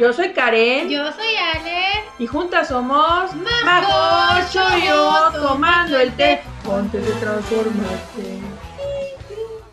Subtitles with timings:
[0.00, 0.88] Yo soy Karen.
[0.88, 1.82] Yo soy Ale.
[2.18, 4.50] Y juntas somos Majo,
[4.82, 6.40] yo tomando el té.
[6.64, 8.38] Ponte de transformarte.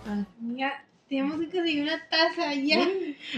[0.05, 2.85] Amiga, tenemos que conseguir una taza ya.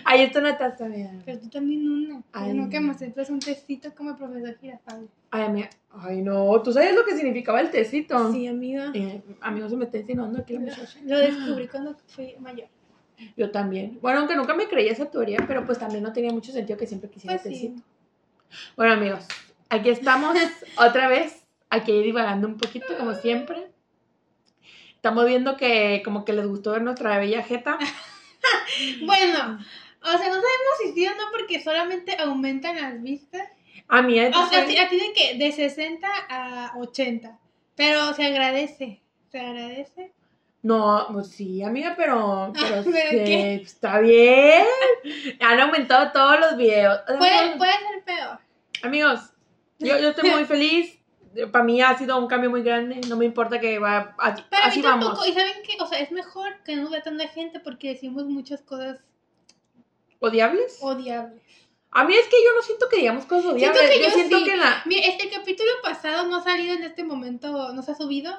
[0.04, 1.12] Ahí está una taza, mira.
[1.26, 2.24] Pero tú también una.
[2.34, 2.54] Ay.
[2.54, 5.12] No que me aceptas un tecito como el profesor Girafales.
[5.30, 5.70] Ay, amiga.
[5.92, 6.60] Ay, no.
[6.64, 8.34] ¿Tú sabes lo que significaba el tecito?
[8.34, 8.92] Sí, amiga.
[8.96, 10.98] Eh, amigos, se me está insinuando aquí la muchacha.
[11.06, 12.68] Lo descubrí cuando fui mayor.
[13.36, 14.00] Yo también.
[14.02, 16.88] Bueno, aunque nunca me creía esa teoría, pero pues también no tenía mucho sentido que
[16.88, 17.76] siempre quisiera Pues sí.
[18.76, 19.26] Bueno, amigos,
[19.70, 20.38] aquí estamos
[20.78, 23.68] otra vez, aquí divagando un poquito, como siempre.
[24.96, 27.78] Estamos viendo que como que les gustó ver nuestra bella jeta.
[29.02, 29.60] Bueno,
[30.02, 33.50] o sea, no sabemos si sí o no porque solamente aumentan las vistas.
[33.88, 37.38] A mí, O sea, a ti de que de 60 a 80.
[37.76, 39.02] Pero se agradece.
[39.32, 40.14] Se agradece.
[40.62, 43.56] No, pues sí, amiga, pero, pero, ¿Pero qué?
[43.56, 44.66] está bien.
[45.40, 47.00] Han aumentado todos los videos.
[47.18, 48.40] Puede, puede ser peor.
[48.84, 49.20] Amigos,
[49.80, 50.96] yo, yo estoy muy feliz.
[51.52, 53.00] Para mí ha sido un cambio muy grande.
[53.08, 55.28] No me importa que va así, Pero a así mí tampoco, vamos.
[55.28, 58.62] y saben qué, o sea, es mejor que no vea tanta gente porque decimos muchas
[58.62, 58.98] cosas
[60.20, 60.78] ¿Odiables?
[60.82, 61.42] odiables.
[61.92, 63.92] A mí es que yo no siento que digamos cosas Siento odiables.
[63.92, 64.44] que yo yo siento sí.
[64.44, 64.82] que la.
[64.86, 68.36] Mira, este capítulo pasado no ha salido en este momento, no se ha subido.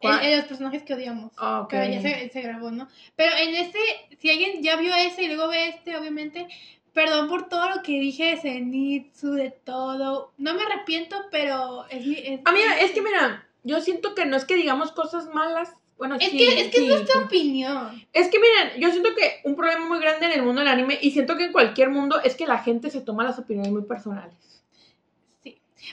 [0.00, 1.32] El, el los personajes que odiamos.
[1.36, 1.70] Ah, ok.
[1.70, 2.88] Pero ya se, se grabó, ¿no?
[3.16, 3.78] Pero en este,
[4.18, 6.46] si alguien ya vio ese y luego ve este, obviamente,
[6.92, 10.32] perdón por todo lo que dije de Zenitsu, de todo.
[10.38, 12.14] No me arrepiento, pero es mi.
[12.14, 15.74] Es, Amiga, es que mira, yo siento que no es que digamos cosas malas.
[15.98, 18.06] Bueno, Es sí, que, es que sí, es nuestra opinión.
[18.14, 20.98] Es que miren, yo siento que un problema muy grande en el mundo del anime
[21.02, 23.82] y siento que en cualquier mundo es que la gente se toma las opiniones muy
[23.82, 24.59] personales.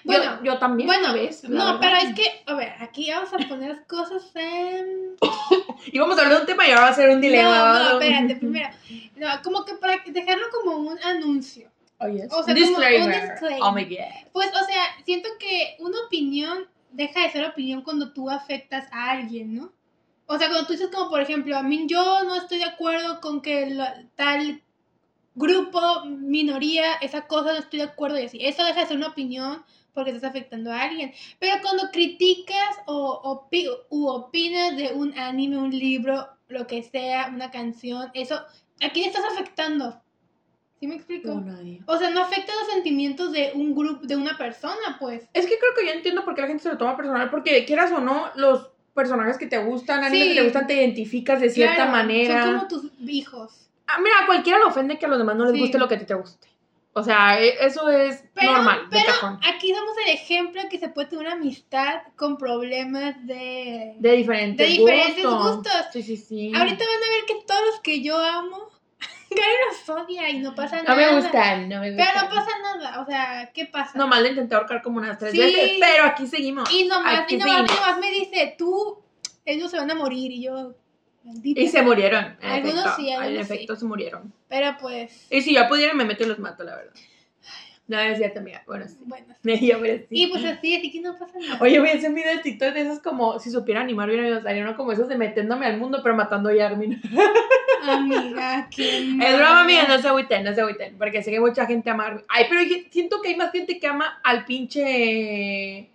[0.08, 3.86] Bueno, yo, también bueno, la no, pero es que, a ver, aquí vamos a poner
[3.88, 5.17] cosas en.
[5.91, 7.58] Íbamos a hablar de un tema y ahora va a ser un dilema.
[7.58, 8.69] No, no, espérate, primero.
[9.17, 11.69] No, como que para dejarlo como un anuncio.
[11.99, 12.31] Oh, yes.
[12.31, 13.31] O sea, como un disclaimer.
[13.31, 13.61] disclaimer.
[13.61, 14.31] Oh my god.
[14.31, 19.11] Pues, o sea, siento que una opinión deja de ser opinión cuando tú afectas a
[19.11, 19.73] alguien, ¿no?
[20.26, 23.20] O sea, cuando tú dices como, por ejemplo, a mí yo no estoy de acuerdo
[23.20, 23.76] con que
[24.15, 24.61] tal
[25.37, 28.39] grupo, minoría, esa cosa no estoy de acuerdo y así.
[28.42, 29.64] Eso deja de ser una opinión
[29.97, 31.11] porque estás afectando a alguien.
[31.39, 37.31] Pero cuando criticas o opi- u opinas de un anime, un libro, lo que sea,
[37.33, 39.99] una canción, eso, ¿a quién estás afectando?
[40.80, 41.30] ¿Sí me explico?
[41.30, 41.81] No, nadie.
[41.87, 45.23] O sea, no afecta los sentimientos de un grupo, de una persona, pues.
[45.33, 47.65] Es que creo que yo entiendo por qué la gente se lo toma personal, porque
[47.65, 50.33] quieras o no, los personajes que te gustan, animes Sí.
[50.36, 52.43] que te gustan, te identificas de cierta Claro, manera.
[52.43, 53.69] Son como tus hijos.
[53.87, 55.59] Ah, mira, a cualquiera le ofende que a los demás no les Sí.
[55.59, 56.47] guste lo que a ti te guste.
[56.97, 59.39] O sea, e- eso es Pero, normal, de pero cajón.
[59.47, 64.11] aquí somos el ejemplo de que se puede tener una amistad con problemas de, De
[64.13, 65.55] diferentes, de diferentes gustos.
[65.57, 65.86] gustos.
[65.93, 66.52] Sí, sí, sí.
[66.55, 68.69] Ahorita van a ver que todos los que yo amo,
[69.30, 70.95] Karen los odia y no pasa No nada.
[70.95, 72.07] me gustan, no me gustan.
[72.15, 73.02] Pero no pasa nada.
[73.02, 73.91] O sea, ¿qué pasa?
[73.97, 75.37] Nomás le intenté ahorcar como unas tres Sí.
[75.37, 76.67] veces, pero aquí seguimos.
[76.71, 79.03] y nomás, Aquí y nomás, nomás me dice, tú,
[79.45, 80.73] ellos se van a morir y yo,
[81.43, 82.38] Y se murieron.
[82.42, 83.54] Algunos efecto, sí, algunos En sí.
[83.54, 84.33] efecto, se murieron.
[84.48, 86.93] Pero pues, Y si yo pudiera, me meto y los mato, la verdad.
[87.88, 88.42] No, es cierto.
[88.65, 88.98] Bueno, sí.
[89.05, 89.27] bueno.
[89.33, 90.08] A decir.
[90.10, 91.58] Y pues así, así que no pasa nada.
[91.61, 94.36] Oye, voy a hacer un video de TikTok de esos como, si supiera animar, hubiera
[94.36, 94.76] me salió, ¿no?
[94.76, 97.02] Como esos de metiéndome al mundo, pero matando a Yarmin.
[97.87, 99.95] Amiga, qué Es broma, amiga, mala.
[99.95, 102.26] no se agüiten, no se agüiten, porque sé que mucha gente ama a Armin.
[102.27, 102.61] Ay, pero
[102.92, 105.89] siento que hay más gente que ama al pinche...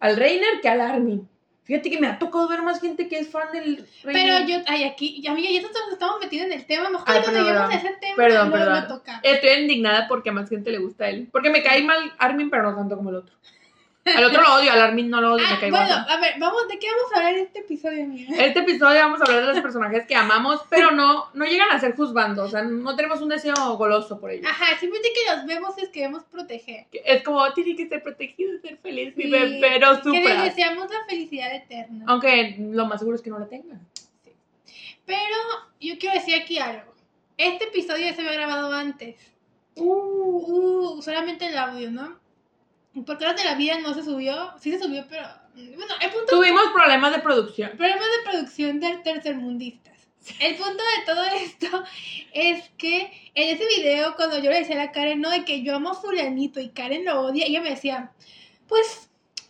[0.00, 1.28] al Reiner que al Armin.
[1.68, 4.46] Fíjate que me ha tocado ver más gente que es fan del Reiner.
[4.46, 6.88] Pero yo, ay, aquí, ya, amiga, ya nos estamos metiendo en el tema.
[6.88, 8.80] Mejor Ay, cuando lleguemos a ese tema, Perdón, lo, perdón.
[8.80, 9.20] lo toca.
[9.22, 11.28] Estoy indignada porque a más gente le gusta él.
[11.30, 13.34] Porque me cae mal Armin, pero no tanto como el otro.
[14.16, 16.34] Al otro lo odio, al Armin no lo odio, Ah, me cae bueno, a ver,
[16.38, 18.36] vamos, ¿de qué vamos a hablar en este episodio, amiga?
[18.44, 21.78] Este episodio vamos a hablar de los personajes que amamos, pero no, no llegan a
[21.80, 22.44] ser juzgando.
[22.44, 24.46] O sea, no tenemos un deseo goloso por ellos.
[24.50, 26.86] Ajá, simplemente que los vemos y los queremos proteger.
[26.90, 30.90] Que Es como, tiene que ser protegido, ser feliz, Sí, vive, pero Que les deseamos
[30.90, 32.04] la felicidad eterna.
[32.08, 33.80] Aunque lo más seguro es que no la tengan.
[35.06, 35.36] Pero
[35.80, 36.92] yo quiero decir aquí algo.
[37.36, 39.16] Este episodio ya se había grabado antes.
[39.76, 40.18] Uh,
[40.50, 42.18] Uh, solamente el audio, ¿no?
[42.94, 44.52] Por cosas de la vida no se subió.
[44.60, 45.26] Sí se subió, pero.
[45.54, 47.70] Bueno, el punto tuvimos problemas de producción.
[47.76, 49.88] Problemas de producción de tercermundistas.
[50.40, 51.84] El punto de todo esto
[52.32, 55.62] es que en ese video, cuando yo le decía a la Karen, no, de que
[55.62, 58.12] yo amo a Fulanito y Karen lo odia, ella me decía,
[58.66, 59.07] pues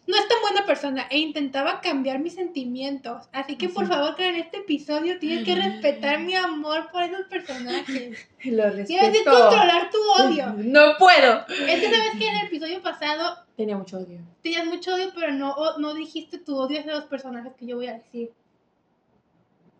[0.08, 3.28] no es tan buena persona e intentaba cambiar mis sentimientos.
[3.32, 3.92] Así que por Sí.
[3.92, 8.26] favor, Karen, en este episodio tienes que respetar mi amor por esos personajes.
[8.44, 9.30] Lo Tienes que respeto.
[9.30, 10.54] controlar tu odio.
[10.56, 11.46] No puedo.
[11.48, 14.18] Es que sabes que en el episodio pasado Tenía mucho odio.
[14.42, 17.86] tenías mucho odio, pero no, no dijiste tu odio hacia los personajes que yo voy
[17.88, 18.30] a decir.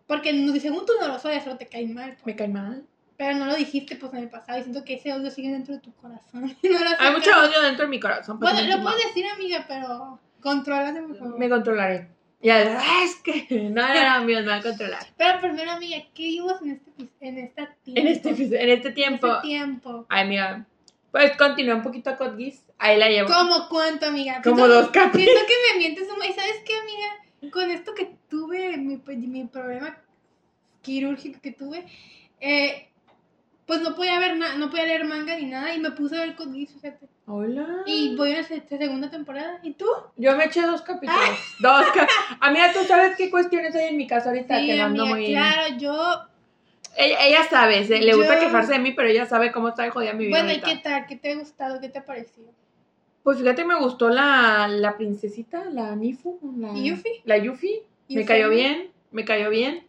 [0.07, 2.13] Porque según tú no los odias, solo te caen mal.
[2.13, 2.25] pues.
[2.25, 2.83] Me cae mal.
[3.19, 5.73] Pero no lo dijiste pues en el pasado y siento que ese odio sigue dentro
[5.75, 6.55] de tu corazón.
[6.63, 8.39] No Hay mucho odio dentro de mi corazón.
[8.39, 11.37] pues, Bueno, lo puedes decir, amiga, pero contrólate, por favor.
[11.37, 12.07] Me controlaré.
[12.41, 13.45] Ya, "Ah, es que.
[13.71, 15.05] No, no, no, amigos, me va a controlar.
[15.17, 17.99] Pero primero, amiga, ¿qué vimos en este, en esta tiempo?
[18.01, 19.27] En este, en este En tiempo.
[19.27, 20.05] este tiempo.
[20.07, 20.65] Ay, amiga.
[21.11, 22.63] Pues continúa un poquito a Codgis.
[22.77, 23.27] Ahí la llevo.
[23.27, 24.41] ¿Cómo cuánto, amiga?
[24.41, 25.25] Como dos capítulos.
[25.25, 27.51] Siento que me mientes un ¿Y sabes qué, amiga?
[27.51, 29.97] Con esto que tuve, mi, pues, mi problema
[30.81, 31.85] quirúrgico que tuve,
[32.39, 32.88] eh,
[33.69, 36.21] pues no podía ver nada, no podía leer manga ni nada y me puse a
[36.21, 37.07] ver Code Geass, fíjate.
[37.27, 37.67] Hola.
[37.85, 39.59] Y voy a la se- segunda temporada.
[39.61, 39.85] ¿Y tú?
[40.17, 41.21] Yo me eché dos capítulos.
[41.59, 42.07] Dos ca-
[42.39, 44.57] Amiga, ¿tú sabes qué cuestiones hay en mi casa ahorita?
[44.59, 45.27] Sí, que no ando amiga, muy...
[45.27, 46.21] claro, yo...
[46.97, 49.87] Ella, ella sabe, se- le gusta Yo- quejarse de mí, pero ella sabe cómo está
[49.91, 51.05] jodida mi vida Bueno, ¿y qué tal?
[51.05, 51.79] ¿Qué te ha gustado?
[51.79, 52.51] ¿Qué te ha parecido?
[53.21, 56.39] Pues fíjate, me gustó la, la princesita, la Nifu.
[56.57, 57.21] La, ¿Yuffie?
[57.25, 57.83] La Yuffie.
[58.09, 59.85] Me cayó bien, me cayó bien.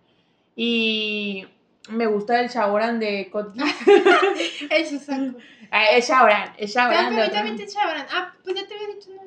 [0.54, 1.46] Y
[1.88, 4.70] me gusta el Shaoran de Code Geass.
[4.70, 5.38] El Susaku.
[5.70, 7.14] Ah, es Shaoran, es Shaoran.
[7.16, 8.06] de También, te echaban.
[8.12, 9.22] Ah, pues ya te había dicho, ¿no?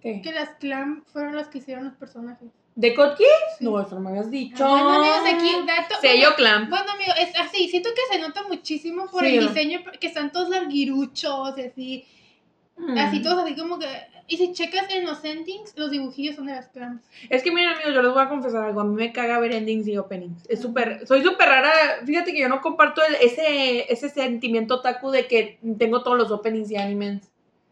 [0.00, 0.22] ¿Qué?
[0.22, 2.48] Que las clan fueron las que hicieron los personajes.
[2.76, 3.18] ¿De Geass?
[3.58, 3.64] Sí.
[3.64, 4.64] No, eso no me habías dicho.
[4.64, 5.96] Ah, bueno, amigos, aquí, dato...
[6.00, 6.70] Sello Clan.
[6.70, 10.30] Bueno, amigo, es así, siento que se nota muchísimo por Sí, el diseño, que están
[10.30, 12.06] todos larguiruchos, y así,
[12.76, 12.96] Mm.
[12.96, 13.88] así todos así como que...
[14.30, 17.02] Y si checas en los endings, los dibujillos son de las clans.
[17.30, 19.52] Es que miren amigos, yo les voy a confesar algo, a mí me caga ver
[19.52, 20.44] endings y openings.
[20.50, 21.70] Es súper, soy súper rara,
[22.04, 26.30] fíjate que yo no comparto el- ese, ese sentimiento otaku de que tengo todos los
[26.30, 27.22] openings y animes.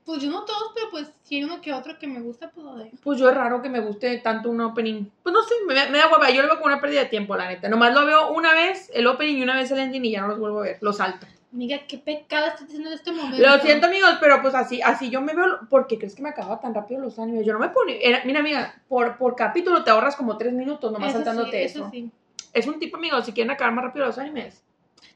[0.06, 2.64] Pues yo no todos, pero pues si hay uno que otro que me gusta, pues
[2.64, 2.96] lo dejo.
[3.02, 5.04] Pues yo es raro que me guste tanto un opening.
[5.22, 7.36] Pues no sé, me, me da hueva, yo lo veo como una pérdida de tiempo,
[7.36, 7.68] la neta.
[7.68, 10.28] Nomás lo veo una vez el opening y una vez el ending y ya no
[10.28, 11.26] los vuelvo a ver, los salto.
[11.56, 13.38] Amiga, qué pecado estás haciendo en este momento.
[13.38, 16.28] Lo siento amigos, pero pues así, así yo me veo, ¿por qué crees que me
[16.28, 17.46] acaba tan rápido los animes?
[17.46, 20.92] Yo no me pone, era- mira amiga, por, por capítulo te ahorras como tres minutos
[20.92, 21.78] nomás Eso sí, saltándote eso.
[21.78, 21.90] eso.
[21.90, 22.10] sí.
[22.52, 24.62] Es un tipo, amigos, si quieren acabar más rápido los animes.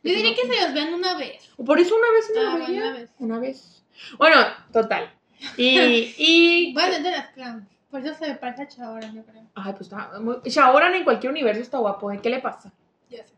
[0.03, 1.47] Yo diría que se los vean una vez.
[1.63, 2.81] Por eso una vez me Ah, lo veía.
[2.89, 3.11] una vez.
[3.19, 3.85] Una vez.
[4.17, 4.37] Bueno,
[4.73, 5.13] total.
[5.59, 7.69] Y, y Bueno, es de las clans.
[7.91, 8.67] Por eso se me parece a
[9.13, 9.43] yo creo.
[9.57, 12.21] ay, pues está muy Shaoran en cualquier universo está guapo, ¿eh?
[12.23, 12.73] ¿Qué le pasa?
[13.11, 13.35] Ya sé.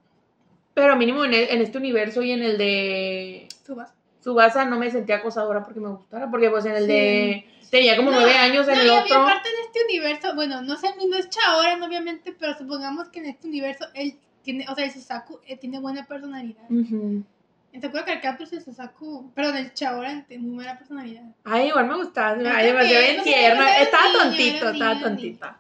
[0.75, 3.93] Pero mínimo en, e- en este universo y en el de Subas.
[4.23, 6.89] Subasa no me sentía acosadora porque me gustara, porque pues en el Sí.
[6.89, 9.23] de tenía como No, nueve años en No, el y otro.
[9.23, 13.27] aparte en este universo, bueno, no sé, no es Chaoran, obviamente, pero supongamos que en
[13.27, 16.63] este universo él tiene, o sea, el Susaku eh, tiene buena personalidad.
[16.71, 17.25] Ujú.
[17.73, 21.23] ¿Te acuerdas que el Caprius el Susaku, perdón, el Chaoran tiene muy buena personalidad?
[21.45, 23.65] Ay, igual me gustaba, ay, demasiado bien tierno.
[23.81, 25.59] Estaba tontito, estaba tontita.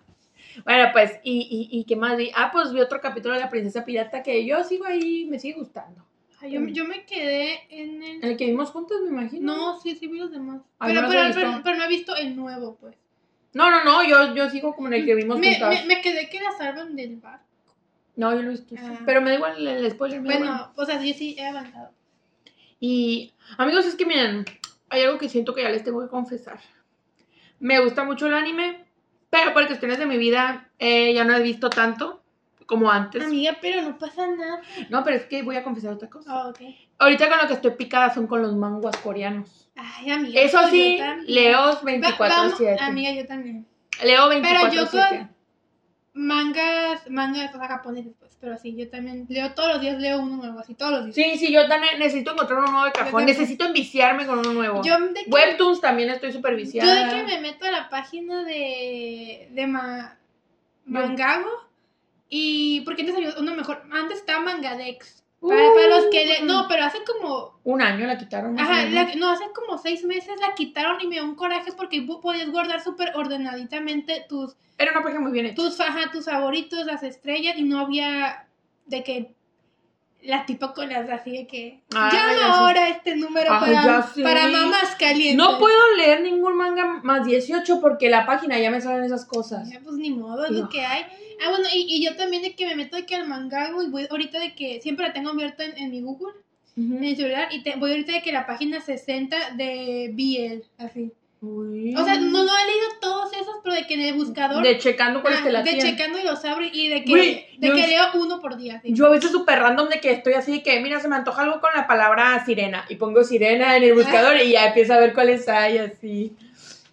[0.64, 2.30] Bueno, pues, y, y, y qué más vi?
[2.34, 5.54] Ah, pues vi otro capítulo de la princesa pirata que yo sigo ahí, me sigue
[5.54, 6.04] gustando.
[6.40, 8.16] Ay, yo, yo me quedé en el...
[8.16, 9.54] En el que vimos juntos, me imagino.
[9.54, 10.62] No, sí, sí vi los demás.
[10.78, 11.40] Ay, pero, no pero, visto.
[11.40, 12.96] pero, pero no he visto el nuevo, pues.
[13.54, 15.86] No, no, no, yo, yo sigo como en el que vimos Me, juntas.
[15.86, 17.42] me, me quedé que la salvan del bar.
[18.16, 18.74] No, yo no he visto.
[18.78, 18.98] Ah.
[19.06, 20.20] Pero me da igual el, spoiler.
[20.20, 20.50] me da igual.
[20.50, 21.90] Bueno, o sea, yo sí he avanzado.
[22.80, 24.44] Y, amigos, es que miren,
[24.88, 26.58] hay algo que siento que ya les tengo que confesar.
[27.60, 28.84] Me gusta mucho el anime,
[29.32, 32.22] pero por cuestiones de mi vida eh, ya no he visto tanto
[32.66, 33.24] como antes.
[33.24, 34.60] Amiga, pero no pasa nada.
[34.90, 36.30] No, pero es que voy a confesar otra cosa.
[36.30, 36.60] Ah, ok.
[36.98, 39.70] Ahorita con lo que estoy picada son con los manguas coreanos.
[39.74, 40.38] Ay, amiga.
[40.38, 41.80] Eso pues sí, leo Va-
[42.18, 42.76] vamos- 24-7.
[42.80, 43.66] Amiga, yo también.
[44.04, 45.28] Leo Pero yo 24-7.
[46.12, 48.31] Mangas, mangas o sea, japoneses, pues.
[48.42, 51.14] Pero sí, yo también leo todos los días, leo uno nuevo, así todos los días.
[51.14, 53.24] Sí, sí, yo también necesito encontrar uno nuevo de cajón.
[53.24, 54.82] Necesito enviciarme con uno nuevo.
[54.82, 57.06] Yo de que, Webtoons también estoy súper yo viciada.
[57.06, 60.18] de que me meto a la página de, de ma,
[60.84, 61.50] Mangago
[62.28, 65.21] y porque antes había uno mejor, antes estaba Mangadex.
[65.42, 68.58] Para, para los que le, no, pero hace como Un año la quitaron.
[68.58, 72.00] Ajá, la- no, hace como seis meses la quitaron y me dio un coraje porque
[72.22, 75.56] podías guardar súper ordenaditamente tus, Era una página muy bien hecha.
[75.56, 78.46] tus, ajá, tus favoritos, las estrellas y no había
[78.86, 79.34] de que
[80.24, 82.42] la tipa con las así de que Ah, llama ya sé.
[82.44, 84.22] ahora este número Ay, ya para, sé.
[84.22, 85.36] para mamás calientes.
[85.36, 89.68] No puedo leer ningún manga más 18 porque la página ya me salen esas cosas.
[89.70, 90.60] Ya, pues ni modo, es No.
[90.62, 91.02] lo que hay.
[91.44, 93.88] Ah, bueno, y, y yo también de que me meto de que al mangago y
[93.88, 96.34] voy ahorita de que siempre la tengo abierta en, en mi Google,
[96.76, 101.12] en el celular, y te, voy ahorita de que la página 60 de BL, así.
[101.42, 101.92] Uy.
[101.96, 104.62] O sea, no, no he leído todos esos, pero de que en el buscador.
[104.62, 107.66] De checando cuáles ah, te la de checando y los abro y de que, de
[107.68, 108.80] yo- que leo uno por día.
[108.84, 111.60] Yo a veces súper random de que estoy así que, mira, se me antoja algo
[111.60, 112.84] con la palabra sirena.
[112.88, 116.36] Y pongo sirena en el buscador y ya empiezo a ver cuáles hay así.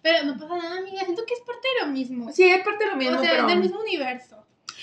[0.01, 1.03] Pero no pasa nada, amiga.
[1.03, 2.31] Siento que es parte de lo mismo.
[2.31, 3.43] Sí, es parte de lo mismo, o sea, pero...
[3.43, 4.38] es del mismo universo.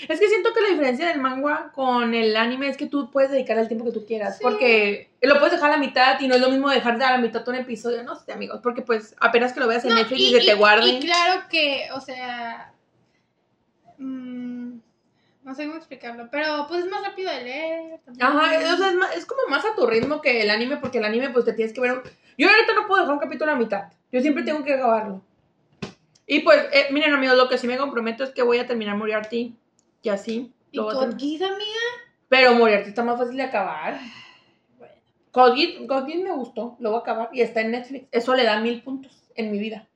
[0.09, 3.31] Es que siento que la diferencia del manga con el anime es que tú puedes
[3.31, 4.39] dedicar el tiempo que tú quieras.
[4.39, 4.43] Sí.
[4.43, 7.19] Porque lo puedes dejar a la mitad y no es lo mismo dejar a la
[7.19, 8.61] mitad un episodio, no sé, amigos.
[8.63, 10.89] Porque pues apenas que lo veas en No, Netflix y, se te guarde.
[10.89, 12.73] y claro que, o sea.
[13.99, 14.79] mm,
[15.45, 18.01] No sé cómo explicarlo, pero pues es más rápido de leer.
[18.05, 18.27] también.
[18.27, 20.99] Ajá, o sea, es, ma- es como más a tu ritmo que el anime, porque
[20.99, 21.93] el anime, pues te tienes que ver.
[21.93, 22.03] un-
[22.37, 23.85] Yo ahorita no puedo dejar un capítulo a la mitad.
[24.11, 25.23] Yo siempre tengo que acabarlo.
[26.27, 28.97] Y pues, eh, miren, amigos, lo que sí me comprometo es que voy a terminar
[28.97, 29.55] Moriarty.
[30.07, 30.53] Y así.
[30.71, 30.99] ¿Y lo voy a.
[31.01, 31.85] Geass, amiga?
[32.29, 33.99] Pero Moriarty está más fácil de acabar.
[34.79, 34.95] Bueno.
[35.57, 37.29] Geass me gustó, lo voy a acabar.
[37.33, 38.07] Y está en Netflix.
[38.13, 39.89] Eso le da mil puntos en mi vida.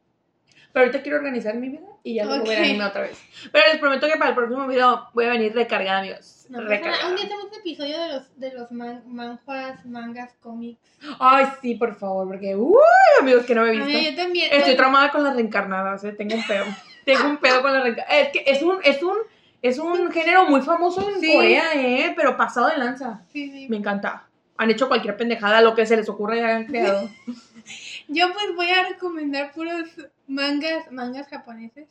[0.73, 2.65] Pero ahorita quiero organizar mi vida y ya luego ver Ok.
[2.65, 3.23] anime otra vez.
[3.53, 6.47] Pero les prometo que para el próximo video voy a venir recargada, amigos.
[6.49, 7.09] No, recargada.
[7.09, 10.81] un día hacemos un episodio de los, de los man- manjuas, mangas, cómics.
[11.21, 12.75] Ay, sí, por favor, porque, uy,
[13.21, 14.11] amigos, que no me he visto.
[14.11, 14.49] Yo también.
[14.53, 16.65] Estoy traumada con las reencarnadas, eh, tengo un pedo.
[17.05, 18.23] tengo un pedo con las reencarnadas.
[18.23, 19.17] Es que es un, es un,
[19.63, 21.33] es un género muy famoso en Sí.
[21.33, 23.23] Corea, eh, pero pasado de lanza.
[23.33, 23.67] sí, sí.
[23.69, 24.27] Me encanta.
[24.57, 27.09] Han hecho cualquier pendejada, lo que se les ocurra ya han creado.
[28.09, 29.89] Yo pues voy a recomendar puros
[30.27, 31.89] mangas, mangas japoneses.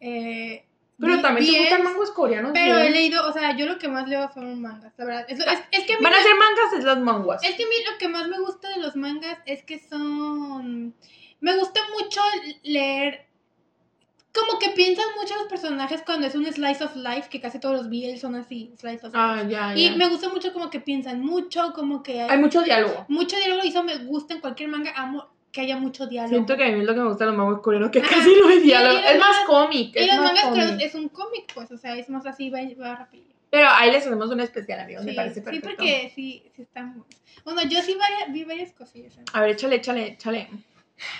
[0.00, 0.64] Eh,
[0.98, 2.52] Pero también te gustan mangos coreanos.
[2.54, 2.86] Pero bien.
[2.86, 5.26] he leído, o sea, yo lo que más leo son mangas, la verdad.
[5.28, 7.44] Es, es, es que a mí Van a ser mangas, es las manguas.
[7.44, 10.94] Es que a mí lo que más me gusta de los mangas es que son...
[11.40, 12.20] Me gusta mucho
[12.62, 13.26] leer...
[14.34, 17.76] Como que piensan mucho los personajes cuando es un slice of life, que casi todos
[17.76, 19.16] los BL son así, slice of life.
[19.18, 19.96] Ah, ya, y ya.
[19.96, 23.04] me gusta mucho como que piensan mucho, como que hay, Hay mucho diálogo.
[23.08, 26.32] mucho diálogo y eso me gusta en cualquier manga, amo que haya mucho diálogo.
[26.34, 28.30] Siento que a mí es lo que me gusta de los mangos coreanos, que casi
[28.40, 28.94] no hay diálogo.
[29.00, 29.94] y es más mangas- cómic.
[29.94, 32.60] y es los mangas creo es un cómic, pues, o sea, es más así, va,
[32.80, 33.24] va rápido.
[33.50, 35.68] Pero ahí les hacemos un especial, amigos, me Sí, parece sí, perfecto.
[35.68, 37.04] porque sí, sí están...
[37.44, 39.14] Bueno, yo sí vari- vi varias cosillas.
[39.18, 39.24] ¿eh?
[39.34, 40.48] A ver, échale, échale, échale.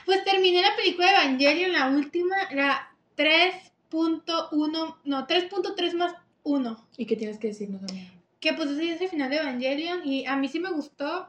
[0.06, 6.88] Pues terminé la película de Evangelion, la última, la 3.1, no, 3.3 más 1.
[6.96, 8.10] ¿Y qué tienes que decirnos, amiga?
[8.40, 11.28] Que pues ese es el final de Evangelion y a mí sí me gustó.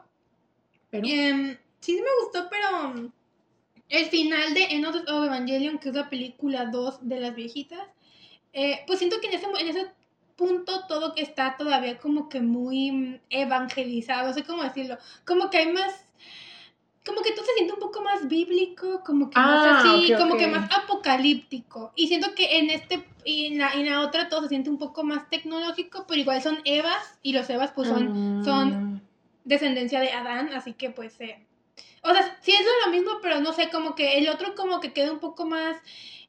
[0.90, 3.12] Pero, Em, sí me gustó, pero
[3.90, 7.88] el final de End of Evangelion, que es la película 2 de las viejitas,
[8.54, 9.92] eh, pues siento que en ese, en ese
[10.36, 15.72] punto todo está todavía como que muy evangelizado, no sé cómo decirlo, como que hay
[15.72, 16.03] más...
[17.06, 20.38] Como que todo se siente un poco más bíblico, como que más Ah, así, como
[20.38, 21.92] que más apocalíptico.
[21.96, 24.78] Y siento que en este y en la, en la otra todo se siente un
[24.78, 28.44] poco más tecnológico, pero igual son Evas y los Evas pues son Mm.
[28.46, 29.02] son-
[29.46, 31.46] descendencia de Adán, así que pues eh,
[32.02, 34.94] o sea, sí es lo mismo, pero no sé, como que el otro como que
[34.94, 35.76] queda un poco más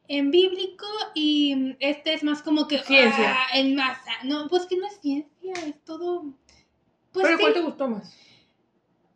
[0.09, 3.37] en bíblico y este es más como que Ciencia.
[3.37, 4.11] ah, en masa.
[4.25, 6.25] No, pues que no es ciencia, es todo
[7.13, 8.13] pues ¿Pero sí, cuál te gustó más?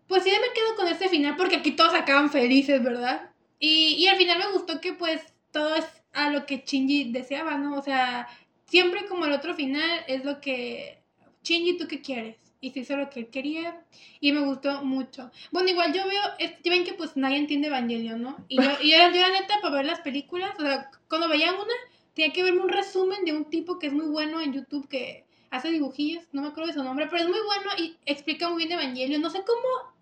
[0.08, 3.30] Pues sí me quedo con este final porque aquí todos acaban felices, ¿verdad?
[3.60, 5.20] Y, y al final me gustó que pues
[5.52, 7.76] todo es a lo que Shinji deseaba, ¿no?
[7.78, 8.28] O sea,
[8.66, 11.02] siempre como el otro final es lo que
[11.42, 12.36] Shinji, ¿tú qué quieres?
[12.60, 13.84] Y se hizo lo que él quería
[14.20, 15.30] y me gustó mucho.
[15.52, 18.36] Bueno, igual yo veo, es- ya ven que pues nadie entiende Evangelion, ¿no?
[18.48, 21.52] Y yo, y yo, yo la neta para ver las películas, o sea, cuando veía
[21.52, 21.72] una,
[22.14, 25.24] tenía que verme un resumen de un tipo que es muy bueno en YouTube que
[25.50, 28.66] hace dibujillos, no me acuerdo de su nombre, pero es muy bueno y explica muy
[28.66, 29.22] bien Evangelion.
[29.22, 29.94] No sé cómo,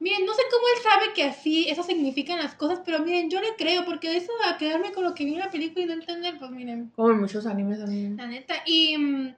[0.00, 3.40] miren, no sé cómo él sabe que así, eso significan las cosas, pero miren, yo
[3.40, 5.92] le creo, porque eso a quedarme con lo que vi en la película y no
[5.94, 8.16] entender, pues miren, Como en muchos animes también.
[8.16, 8.54] la neta.
[8.66, 9.34] Y, mm,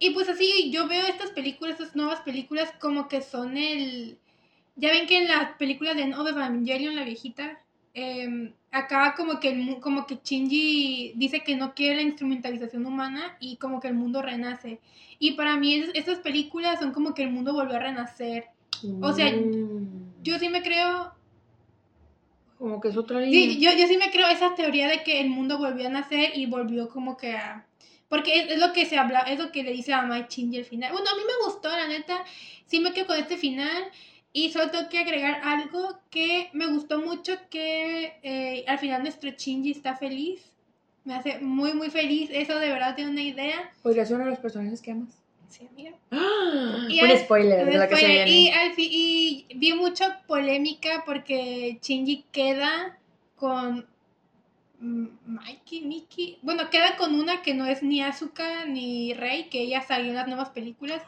[0.00, 4.18] y pues así, yo veo estas películas, estas nuevas películas, como que son el.
[4.76, 7.60] Ya ven que en la película de of Evangelion, la viejita,
[7.94, 13.36] eh, acá como que, el, como que Shinji dice que no quiere la instrumentalización humana
[13.40, 14.78] y como que el mundo renace.
[15.18, 18.46] Y para mí es- estas películas son como que el mundo volvió a renacer.
[19.00, 20.22] O sea, Mm.
[20.22, 21.12] Yo sí me creo
[22.58, 23.40] Como que es otra línea.
[23.40, 26.36] Sí, yo, yo sí me creo esa teoría de que el mundo volvió a nacer
[26.36, 27.66] y volvió como que a...
[28.08, 30.58] Porque es, es lo que se habla, es lo que le dice a Mai Shinji
[30.58, 30.92] al final.
[30.92, 32.24] Bueno, a mí me gustó, la neta.
[32.66, 33.84] Sí me quedo con este final.
[34.32, 39.30] Y solo tengo que agregar algo que me gustó mucho, que eh, al final nuestro
[39.30, 40.52] Shinji está feliz.
[41.04, 42.28] Me hace muy, muy feliz.
[42.32, 43.72] Eso de verdad tiene una idea.
[43.82, 45.17] ¿Podría ser uno de los personajes que amas?
[45.48, 45.92] Sí, amiga.
[46.10, 46.86] ¡Ah!
[46.88, 48.30] Y Un al- spoiler de la que se viene.
[48.30, 52.98] Y, al y vi mucha polémica porque Shinji queda
[53.36, 53.86] con
[54.80, 56.38] Mikey, Miki.
[56.42, 60.16] Bueno, queda con una que no es ni Asuka ni Rey, que ella salió en
[60.16, 61.02] las nuevas películas.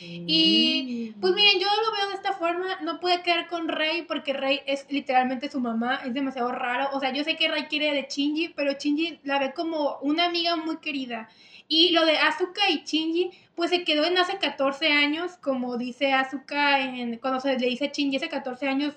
[0.00, 2.80] y, Pues miren, yo lo veo de esta forma.
[2.82, 6.00] No puede quedar con Rey porque Rey es literalmente su mamá.
[6.04, 6.90] Es demasiado raro.
[6.92, 10.26] O sea, yo sé que Rey quiere de Shinji, pero Shinji la ve como una
[10.26, 11.28] amiga muy querida.
[11.68, 16.12] Y lo de Asuka y Shinji, pues se quedó en hace 14 años, como dice
[16.12, 18.94] Asuka en, cuando se le dice a Shinji, hace 14 años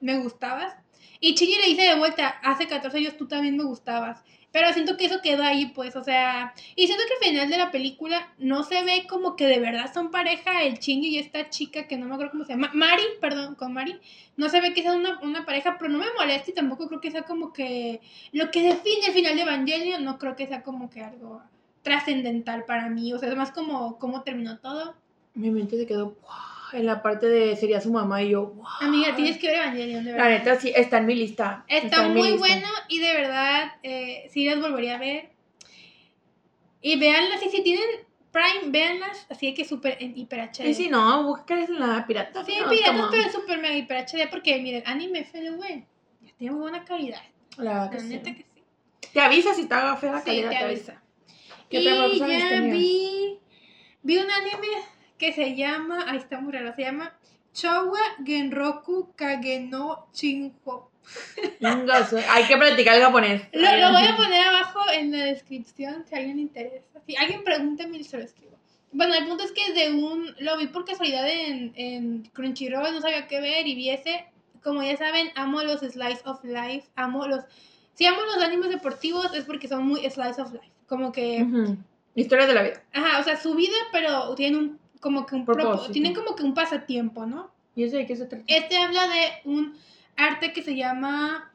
[0.00, 0.74] me gustabas.
[1.20, 4.22] Y Shinji le dice de vuelta, hace 14 años tú también me gustabas.
[4.52, 7.56] Pero siento que eso quedó ahí, pues, o sea, y siento que al final de
[7.56, 11.50] la película no se ve como que de verdad son pareja el Shinji y esta
[11.50, 14.00] chica que no me acuerdo cómo se llama, Mari, perdón, con Mari,
[14.36, 17.00] no se ve que sea una, una pareja, pero no me molesta y tampoco creo
[17.00, 18.00] que sea como que
[18.32, 21.42] lo que define el final de Evangelion, no creo que sea como que algo
[21.82, 23.12] trascendental para mí.
[23.12, 24.94] O sea, es más como cómo terminó todo.
[25.34, 28.66] Mi mente se quedó "Wow", en la parte de sería su mamá y yo, wow.
[28.80, 30.38] Amiga, tienes que ver Evangelion, de La verdad.
[30.38, 31.64] neta sí, está en mi lista.
[31.68, 32.46] Está, mi muy lista.
[32.48, 35.30] bueno y de verdad eh, sí las volvería a ver.
[36.82, 37.84] Y véanlas, y si tienen
[38.32, 40.68] Prime, véanlas, así que súper en hiper HD.
[40.68, 42.44] Y si no, busca en la pirata.
[42.44, 46.60] Sí, no, piratas, pero en super mega hiper HD porque miren, anime ya tiene muy
[46.60, 47.20] buena calidad.
[47.56, 48.08] La verdad La que sí.
[48.08, 48.62] neta que sí.
[49.12, 50.50] Te avisa si haga fea la Sí, calidad.
[50.50, 51.02] te te avisa.
[51.70, 53.38] ¿Qué y ya vi,
[54.02, 54.66] vi un anime
[55.16, 57.16] que se llama, ahí está muy raro, se llama
[57.54, 60.90] Chowa Genroku Kage no Chinjo.
[61.60, 63.42] Hay que practicar el japonés.
[63.52, 67.00] Lo, lo voy a poner abajo en la descripción si a alguien le interesa.
[67.06, 68.58] Si alguien pregúnteme y se lo escribo.
[68.92, 70.34] Bueno, el punto es que de un.
[70.40, 74.26] Lo vi por casualidad en, en Crunchyroll, no sabía qué ver y vi ese.
[74.62, 76.88] Como ya saben, amo los Slice of Life.
[76.96, 77.44] Amo los.
[77.94, 80.79] Si amo los animes deportivos es porque son muy Slice of Life.
[80.90, 81.46] Como que.
[82.16, 82.82] Historia de la vida.
[82.92, 84.80] Ajá, o sea, su vida, pero tienen un.
[85.00, 85.84] Como que un Propósito.
[85.84, 87.50] propo- tienen como que un pasatiempo, ¿no?
[87.74, 88.44] ¿Y ese de qué se trata?
[88.48, 89.74] Este habla de un
[90.16, 91.50] arte que se llama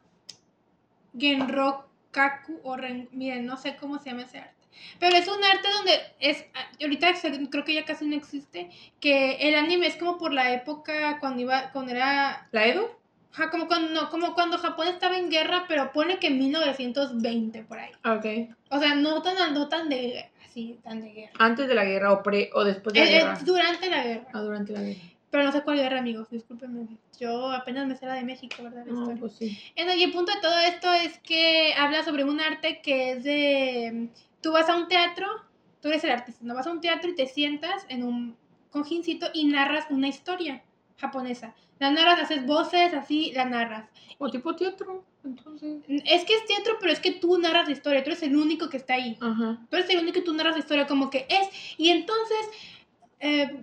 [1.16, 4.54] Genrokaku o Ren- miren, no sé cómo se llama ese arte.
[4.98, 7.08] Pero es un arte donde es ah, ahorita
[7.50, 11.42] creo que ya casi no existe, que el anime es como por la época cuando
[11.42, 12.98] iba cuando era ¿La Edo?
[13.36, 17.62] Ajá, como cuando no, como cuando Japón estaba en guerra, pero pone que en 1920
[17.64, 17.90] por ahí.
[18.02, 18.26] Ah, Ok.
[18.70, 21.32] O sea, no tan no tan de así, tan de guerra.
[21.38, 23.34] Antes de la guerra o pre o después de la Eh, guerra.
[23.34, 24.26] eh, durante la guerra.
[24.32, 25.00] Ah, durante la guerra.
[25.30, 26.86] Pero no sé cuál guerra, amigos, discúlpenme.
[27.20, 28.84] Yo apenas me sé la de México, ¿verdad?
[28.86, 29.20] No, historia.
[29.20, 29.58] pues sí.
[29.76, 34.08] Y el punto de todo esto es que habla sobre un arte que es de...
[34.40, 35.26] Tú vas a un teatro,
[35.82, 38.36] tú eres el artista, no vas a un teatro y te sientas en un
[38.70, 40.62] cojincito y narras una historia
[40.98, 41.54] japonesa.
[41.78, 43.88] La narras, haces voces, así la narras.
[44.18, 45.82] O tipo teatro, entonces.
[45.88, 48.68] Es que es teatro, pero es que tú narras la historia, tú eres el único
[48.70, 49.16] que está ahí.
[49.20, 49.58] Ajá.
[49.68, 51.48] Tú eres el único que tú narras la historia como que es.
[51.76, 52.38] Y entonces
[53.20, 53.62] eh,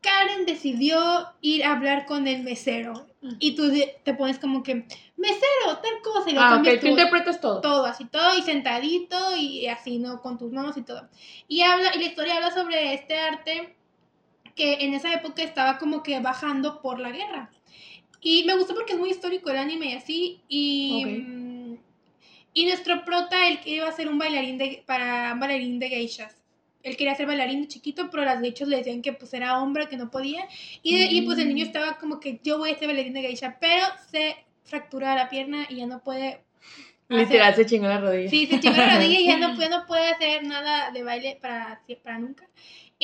[0.00, 3.06] Karen decidió ir a hablar con el mesero.
[3.38, 3.70] Y tú
[4.02, 4.84] te pones como que,
[5.16, 6.28] mesero, tal cosa.
[6.28, 6.90] Y lo Ah, cambias ok, tú tú.
[6.90, 7.60] interpretas todo.
[7.60, 10.20] todo, así todo, y sentadito, y así, ¿no?
[10.20, 11.08] Con tus manos y todo.
[11.46, 13.76] Y habla, y la historia habla sobre este arte
[14.54, 17.50] que en esa época estaba como que bajando por la guerra.
[18.20, 20.40] Y me gustó porque es muy histórico el anime y así.
[20.48, 21.76] Y, mm,
[22.54, 26.36] y nuestro prota, él iba a ser un bailarín de, para un bailarín de geishas.
[26.82, 29.88] Él quería ser bailarín de chiquito, pero las geishas le decían que pues era hombre,
[29.88, 30.46] que no podía.
[30.82, 31.68] Y, de- y pues el niño Mm.
[31.68, 35.66] estaba como que yo voy a ser bailarín de geisha, pero se fractura la pierna
[35.68, 36.40] y ya no puede
[37.08, 38.30] Literal, se chingó la rodilla.
[38.30, 41.38] Sí, se chingó la rodilla y ya no, puede- no puede hacer nada de baile
[41.42, 42.48] para, para nunca.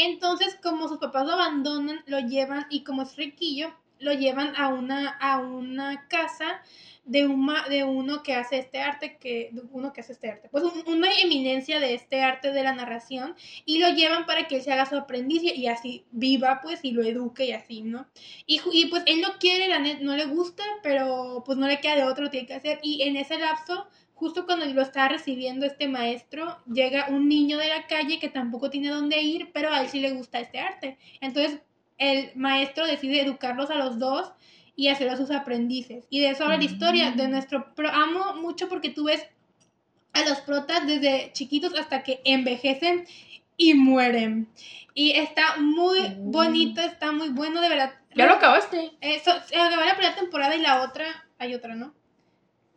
[0.05, 4.69] Entonces, como sus papás lo abandonan, lo llevan, y como es riquillo, lo llevan a
[4.69, 6.63] una, a una casa
[7.05, 10.63] de, uma- de uno que hace este arte, que, uno que hace este arte, pues
[10.65, 13.35] un- una eminencia de este arte de la narración,
[13.65, 16.93] y lo llevan para que él se haga su aprendiz y, así viva, pues, y
[16.93, 18.07] lo eduque y así, ¿no?
[18.47, 22.05] Y, pues él no quiere, la no le gusta, pero pues no le queda de
[22.05, 26.59] otro, tiene que hacer, y en ese lapso justo cuando lo está recibiendo este maestro,
[26.67, 30.01] llega un niño de la calle que tampoco tiene dónde ir, pero a él sí
[30.01, 30.99] le gusta este arte.
[31.21, 31.61] Entonces,
[31.99, 34.33] el maestro decide educarlos a los dos
[34.75, 36.05] y hacerlos sus aprendices.
[36.11, 37.31] Y de eso habla la historia de Mm.
[37.31, 37.73] nuestro...
[37.77, 39.25] Pero amo mucho porque tú ves
[40.13, 43.07] a los protas desde chiquitos hasta que envejecen
[43.57, 44.49] y mueren.
[44.95, 46.33] Y está muy Mm.
[46.33, 47.95] bonito, está muy bueno, de verdad.
[48.17, 48.93] Ya lo acabaste.
[49.01, 51.07] Eso, se acabó la primera temporada y la otra,
[51.39, 51.95] hay otra, ¿no?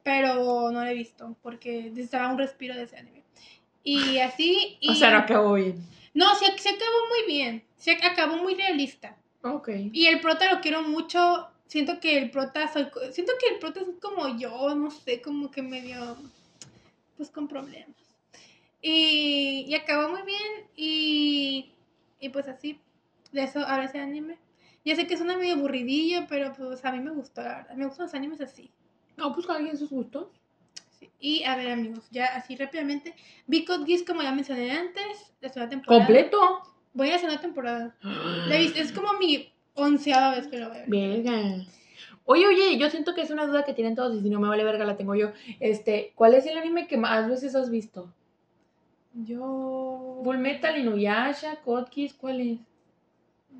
[0.03, 3.23] Pero no la he visto porque necesitaba un respiro de ese anime.
[3.83, 4.77] Y así.
[4.79, 4.89] Y...
[4.89, 5.83] O sea, no acabó bien.
[6.13, 7.63] No, se, se acabó muy bien.
[7.77, 9.17] Se acabó muy realista.
[9.43, 9.69] Ok.
[9.91, 11.47] Y el prota lo quiero mucho.
[11.67, 15.49] Siento que el prota soy, siento que el prota es como yo, no sé, como
[15.51, 16.17] que medio
[17.15, 17.95] pues con problemas.
[18.81, 21.71] Y, y acabó muy bien y,
[22.19, 22.79] y pues así,
[23.31, 24.37] de eso ahora ese anime.
[24.83, 27.75] Ya sé que suena medio aburridillo, pero pues a mí me gustó, la verdad.
[27.75, 28.71] Me gustan los animes así.
[29.17, 30.27] No, pues cada quien sus gustos.
[30.99, 31.09] Sí.
[31.19, 33.15] Y a ver, amigos, ya así rápidamente.
[33.47, 36.05] Vi Code Geass, como ya mencioné antes, la segunda temporada.
[36.05, 36.61] ¿Completo?
[36.93, 37.95] Voy a la segunda temporada.
[38.47, 40.83] La he visto- es como mi onceava vez que lo veo.
[40.87, 41.65] Verga.
[42.25, 44.47] Oye, oye, yo siento que es una duda que tienen todos y si no me
[44.47, 45.31] vale verga la tengo yo.
[45.59, 48.13] Este, ¿cuál es el anime que más veces has visto?
[49.13, 50.21] Yo.
[50.23, 51.57] Full Metal, Inuyasha,
[51.91, 52.59] Geass, ¿cuál es?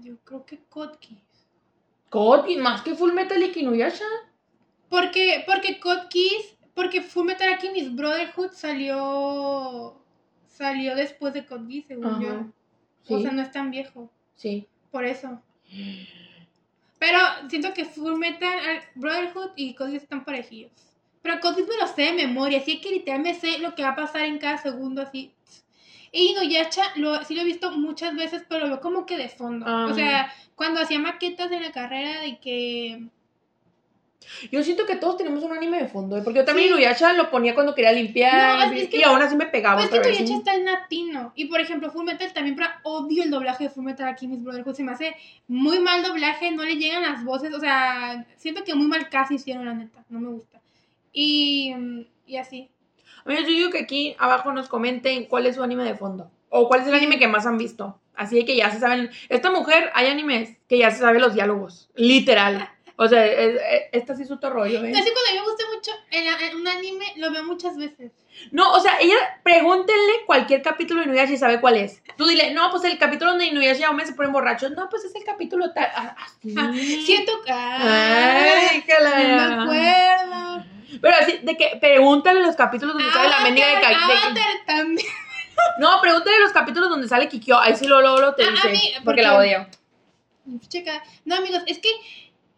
[0.01, 0.59] Yo creo que.
[0.69, 0.97] Code
[2.47, 4.05] Geass, más que Full Metal y Inuyasha.
[4.91, 9.97] Porque, porque Code Geass, porque Fullmetal Alchemist Brotherhood salió
[10.47, 12.21] salió después de Code Geass, según Ajá.
[12.21, 12.45] yo.
[13.03, 14.67] Sí, O sea, no es tan viejo, sí.
[14.91, 15.41] por eso.
[16.99, 17.17] Pero
[17.49, 20.71] siento que Fullmetal Al- Brotherhood y Code Geass están parejillos.
[21.21, 23.83] Pero Code Geass me lo sé de memoria, así que literal me sé lo que
[23.83, 25.31] va a pasar en cada segundo, así.
[26.11, 29.29] Y Inuyasha lo, sí lo he visto muchas veces, pero lo veo como que de
[29.29, 29.65] fondo.
[29.67, 29.87] Ah.
[29.89, 33.07] O sea, cuando hacía maquetas en la carrera de que...
[34.51, 36.21] Yo siento que todos tenemos un anime de fondo, ¿eh?
[36.23, 36.73] porque yo también Sí.
[36.73, 39.89] Inuyasha lo ponía cuando quería limpiar No, es que- y aún así me pegaba Pues
[39.89, 40.19] que otra vez.
[40.19, 41.33] Inuyasha está en latino.
[41.35, 44.75] Y por ejemplo, Fullmetal también, pero odio el doblaje de Fullmetal aquí, mis brotherhood.
[44.75, 45.15] Se me hace
[45.47, 47.53] muy mal doblaje, no le llegan las voces.
[47.53, 50.03] O sea, siento que muy mal casi hicieron, la neta.
[50.09, 50.59] No me gusta.
[51.13, 51.73] Y,
[52.25, 52.69] y así.
[53.25, 56.67] Amigos, yo digo que aquí abajo nos comenten cuál es su anime de fondo o
[56.67, 57.99] cuál es el anime que más han visto.
[58.15, 59.09] Así que ya se saben.
[59.29, 62.69] Esta mujer, hay animes que ya se sabe los diálogos, literal.
[63.03, 64.91] O sea, es- es- esta sí es otro rollo, ¿eh?
[64.95, 68.11] Así cuando a mí me gusta mucho el- el- un anime, lo veo muchas veces.
[68.51, 72.01] No, o sea, ella, pregúntenle cualquier capítulo de Inuyasha y sabe cuál es.
[72.15, 74.71] Tú dile, no, pues el capítulo donde Inuyasha y Ome se ponen borrachos.
[74.71, 75.89] No, pues es el capítulo tal.
[75.95, 76.55] Ah, así.
[76.57, 76.71] Ah,
[77.05, 77.51] siento que...
[77.51, 80.65] Ay, que la- no me acuerdo.
[81.01, 84.33] Pero así, de que pregúntale los capítulos donde sale la mendiga de, Avatar,
[84.67, 85.07] también.
[85.79, 87.59] No, pregúntale los capítulos donde sale Kikyo.
[87.59, 88.69] Ahí sí lo, lo, lo te A- a dice.
[88.69, 89.67] mí, porque porque- la odio.
[90.67, 91.03] Checa.
[91.25, 91.89] No, amigos, es que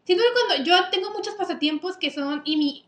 [0.06, 2.86] siento que cuando yo tengo muchos pasatiempos que son y mi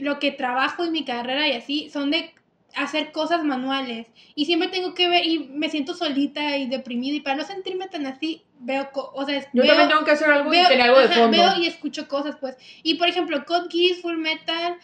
[0.00, 2.34] lo que trabajo y mi carrera y así son de
[2.74, 7.20] hacer cosas manuales y siempre tengo que ver y me siento solita y deprimida y
[7.20, 10.48] para no sentirme tan así veo o sea Yo veo, también tengo que hacer algo
[10.48, 11.36] veo- y tener algo de ajá, fondo.
[11.36, 14.78] veo y escucho cosas pues y por ejemplo Code Geass, Full Metal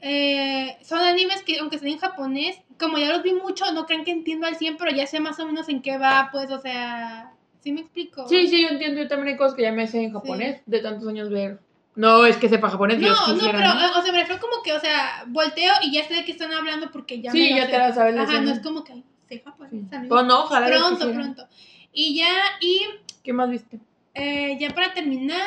[0.00, 4.04] eh, son animes que aunque estén en japonés como ya los vi mucho no crean
[4.04, 6.60] que entiendo al 100 pero ya sé más o menos en qué va pues o
[6.60, 8.26] sea ¿sí me explico?
[8.28, 9.02] Sí, sí, yo entiendo.
[9.02, 11.60] Yo también hay cosas que ya me sé en japonés de tantos años ver.
[11.94, 13.98] No, es que sepa japonés, Dios No, no, quisiera, pero, ¿no?
[13.98, 16.52] o sea, me refiero como que, o sea, volteo y ya sé de qué están
[16.52, 17.70] hablando porque ya me Sí, lo ya sé.
[17.72, 18.14] te la sabes.
[18.14, 20.06] la Ajá, no es como que, sé japonés, Sí.
[20.08, 20.68] Pues no, ojalá.
[20.68, 21.48] Dios pronto, pronto.
[21.92, 22.82] Y ya, y
[23.24, 23.80] ¿Qué más viste?
[24.14, 25.40] eh, ya para terminar,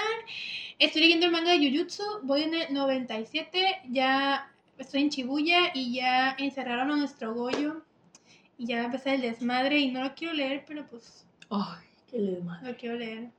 [0.78, 5.94] estoy leyendo el manga de Jujutsu, voy en el 97, ya estoy en Shibuya y
[5.94, 7.82] ya encerraron a nuestro Goyo
[8.58, 11.86] y ya va a empezar el desmadre y no lo quiero leer, pero pues Ay,
[12.12, 12.18] qué
[12.64, 13.30] lo quiero leer.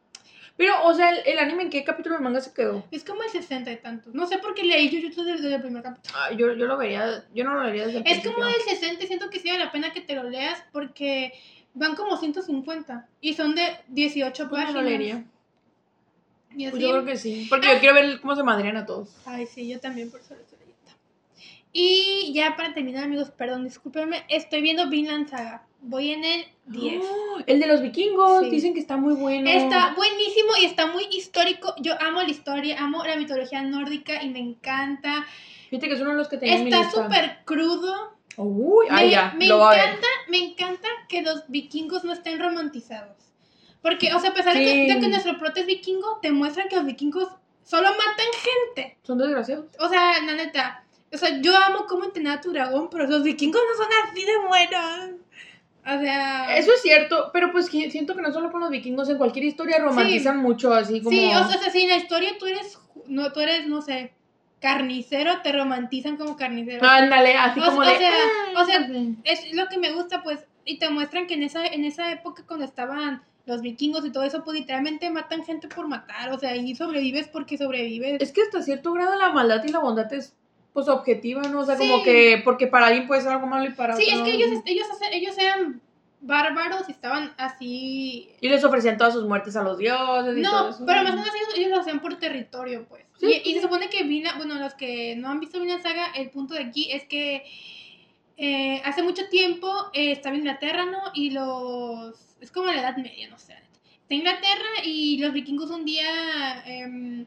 [0.56, 2.84] Pero, o sea, el, el anime, ¿en qué capítulo del manga se quedó?
[2.90, 4.14] Es como el 60 y tantos.
[4.14, 6.14] No sé por qué leí Jujutsu desde, desde el primer capítulo.
[6.18, 9.02] Ah, yo, yo lo vería, yo no lo vería desde el Es como el 60
[9.02, 11.32] y siento que sí vale la pena que te lo leas porque
[11.74, 14.74] van como 150 y son de 18 Pues no páginas.
[14.74, 15.24] lo leería.
[16.54, 17.46] Y Pues yo creo que sí.
[17.48, 19.16] Porque yo quiero ver cómo se madrean a todos.
[19.24, 20.76] Ay, sí, yo también por eso lo estoy leyendo.
[21.72, 25.66] Y ya para terminar, amigos, perdón, discúlpenme, estoy viendo Vinland Saga.
[25.84, 27.02] Voy en el 10.
[27.04, 28.50] Oh, el de los vikingos, Sí.
[28.50, 29.50] dicen que está muy bueno.
[29.50, 31.74] Está buenísimo y está muy histórico.
[31.80, 35.26] Yo amo la historia, amo la mitología nórdica y me encanta.
[35.70, 38.12] Fíjate que es uno de los que tenía Está súper crudo.
[38.36, 43.16] Uy, ay, me, ya, me lo encanta, me encanta que los vikingos no estén romantizados.
[43.82, 44.94] Porque, o sea, a pesar de, que, Sí.
[44.94, 47.28] de que nuestro prota es vikingo, te muestran que los vikingos
[47.64, 48.26] solo matan
[48.76, 48.96] gente.
[49.02, 49.66] Son desgraciados.
[49.80, 50.84] O sea, la neta.
[51.12, 54.24] O sea, yo amo cómo entrenar a tu dragón, pero los vikingos no son así
[54.24, 55.21] de buenos.
[55.84, 56.56] O sea.
[56.56, 59.44] Eso es cierto, pero pues que siento que no solo con los vikingos, en cualquier
[59.46, 61.10] historia romantizan mucho, así como...
[61.16, 64.12] Sí, o sea, si en la historia tú eres, no, tú eres, no sé,
[64.60, 66.86] carnicero, te romantizan como carnicero.
[66.88, 67.96] Ándale, así O- como o de...
[67.98, 69.16] sea, "Ay, o sea, sí".
[69.24, 72.44] es lo que me gusta, pues, y te muestran que en esa, en esa época
[72.46, 76.54] cuando estaban los vikingos y todo eso, pues literalmente matan gente por matar, o sea,
[76.54, 78.22] y sobrevives porque sobrevives.
[78.22, 80.36] Es que hasta cierto grado la maldad y la bondad es
[80.72, 81.60] pues objetiva, ¿no?
[81.60, 81.88] O sea, Sí.
[81.88, 84.50] como que porque para alguien puede ser algo malo y para Sí, es que ellos,
[84.64, 85.80] ellos, ellos eran
[86.20, 88.30] bárbaros y estaban así...
[88.40, 90.84] Y les ofrecían todas sus muertes a los dioses y todo No, eso.
[90.86, 93.04] pero más o menos ellos, ellos lo hacían por territorio, pues.
[93.18, 93.42] Sí.
[93.44, 96.30] Y, y se supone que Vina, bueno, los que no han visto Vinland Saga, el
[96.30, 97.44] punto de aquí es que
[98.36, 100.98] eh, hace mucho tiempo eh, estaba Inglaterra, ¿no?
[101.14, 102.14] Y los...
[102.40, 103.54] Es como la Edad Media, no sé.
[104.02, 107.26] Está Inglaterra y los vikingos un día em,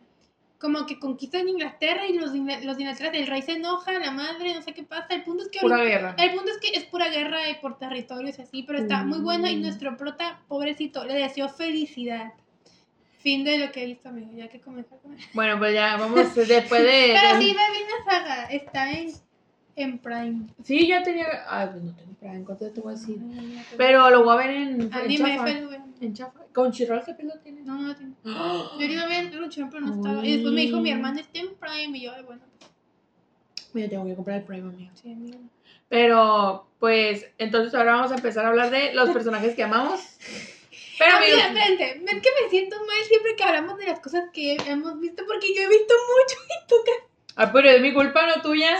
[0.60, 4.54] como que conquistan Inglaterra y los, los de Inglaterra, el rey se enoja, la madre,
[4.54, 5.08] no sé qué pasa.
[5.14, 5.60] El punto es que...
[5.60, 6.16] Pura ahorita- guerra.
[6.18, 9.20] el punto es que es pura guerra y por territorios y así, pero está muy
[9.20, 9.62] bueno y Mm.
[9.62, 12.34] nuestro prota, pobrecito, le deseó felicidad.
[13.20, 16.36] Fin de lo que he visto, amigo, ya que comenzar con Bueno, pues ya, vamos
[16.36, 17.16] después de...
[17.22, 19.12] Pero sí, ve bien la saga, está en,
[19.76, 20.48] en Prime.
[20.64, 21.28] Sí, ya tenía...
[21.48, 23.20] Ay, pues no tengo Prime, ¿cuánto te voy a decir?
[23.78, 25.50] Pero lo voy a ver en, Anime chafa.
[26.02, 26.40] En chafa.
[26.54, 27.62] Con Chirral que lo tiene.
[27.62, 27.96] No, no lo.
[28.26, 28.72] ¡Ah!
[28.80, 30.26] Yo iba a ver Lucha, pero no estaba.
[30.26, 32.72] Y después me dijo mi hermana está en Prime y yo, bueno, pues,
[33.74, 34.92] Mira, tengo que comprar el Prime, amigo.
[34.96, 35.40] sí, amigo.
[35.90, 40.02] Pero, pues, entonces ahora vamos a empezar a hablar de los personajes que amamos.
[40.98, 44.56] Pero, amigos, espérate, ven que me siento mal siempre que hablamos de las cosas que
[44.66, 46.92] hemos visto, porque yo he visto mucho y tú que...
[47.36, 48.78] ah, pero es mi culpa, no tuya.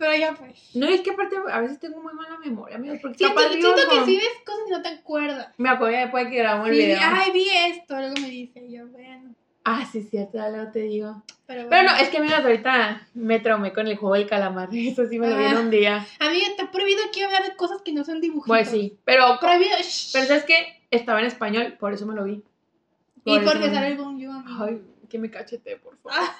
[0.00, 0.74] Pero ya pues.
[0.74, 3.68] No, es que aparte a veces tengo muy mala memoria, amigos, porque Siento, capaz digo
[3.74, 5.54] siento que algo- sí ves cosas y no te acuerdas.
[5.58, 6.98] Me acuerdo después que grabamos el Sí, video.
[7.02, 9.34] ay, vi esto, luego me dice yo, bueno.
[9.64, 11.22] Ah, sí, cierto, ya luego te digo.
[11.46, 14.70] Pero, no, es que amigos, ahorita me traumé con el juego del calamar.
[14.72, 15.60] Eso sí me lo vi en Ah.
[15.60, 16.06] un día.
[16.18, 18.46] Amiga, está prohibido aquí hablar de cosas que no son dibujitos.
[18.48, 19.76] Pues sí, pero, Prohibido.
[19.82, 20.12] shh.
[20.14, 20.82] pero ¿sabes qué?
[20.90, 22.42] Estaba en español, por eso me lo vi.
[23.26, 24.44] y Por porque me- sale el Bon Jovi.
[24.60, 26.18] Ay, que me cachete, por favor.
[26.18, 26.34] Ah.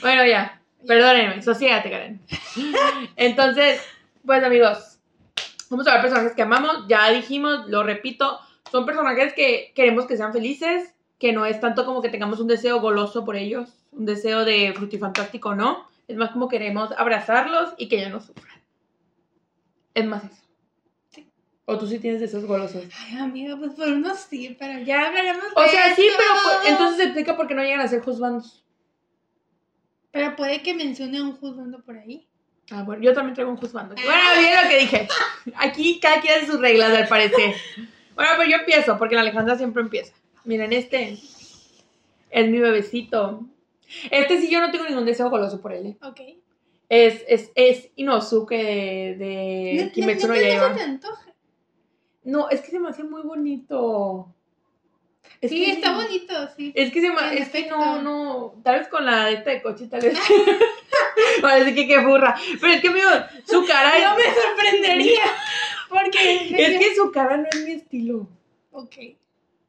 [0.00, 0.60] Bueno, ya.
[0.86, 2.20] Perdónenme, sosiégate, Karen.
[3.16, 3.80] Entonces,
[4.24, 4.98] pues amigos,
[5.70, 6.86] vamos a ver personajes que amamos.
[6.88, 8.38] Ya dijimos, lo repito,
[8.70, 12.48] son personajes que queremos que sean felices, que no es tanto como que tengamos un
[12.48, 15.86] deseo goloso por ellos, un deseo de frutifantástico, no.
[16.08, 18.60] Es más como queremos abrazarlos y que ya no sufran.
[19.94, 20.42] Es más eso.
[21.10, 21.28] Sí.
[21.64, 22.84] O tú sí tienes deseos golosos.
[22.98, 26.18] Ay, amiga, pues por unos sí, pero ya hablaremos O de sea, sí, esto.
[26.18, 28.64] pero pues, entonces explica por qué no llegan a ser juzgandos.
[30.12, 32.26] Pero puede que mencione un juzgando por ahí.
[32.70, 33.94] Ah, bueno, yo también traigo un juzgando.
[33.94, 35.08] Bueno, bien lo que dije.
[35.56, 37.54] Aquí cada quien hace sus reglas, al parecer.
[38.14, 40.14] Bueno, pero yo empiezo, porque la Alejandra siempre empieza.
[40.44, 41.18] Miren, este
[42.30, 43.46] es mi bebecito.
[44.10, 45.86] Este sí yo no tengo ningún deseo goloso por él.
[45.86, 45.96] ¿eh?
[46.02, 46.20] Ok.
[46.88, 50.74] Es, es, es Inosuke de, de No- Kimetsu no no- no se Yaiba.
[50.74, 51.26] te antoja.
[52.24, 54.34] No, es que se me hace muy bonito.
[55.40, 56.72] Es Sí, que está bonito, sí.
[56.74, 57.08] Es que se
[57.38, 60.18] es que no, no, tal vez con la de esta de coche, tal vez.
[61.42, 62.36] Parece que qué burra.
[62.60, 63.08] Pero es que, amigo,
[63.46, 64.04] su cara es...
[64.04, 65.22] No me sorprendería.
[65.88, 66.54] Porque.
[66.56, 68.28] Es que su cara no es mi estilo.
[68.70, 68.94] Ok.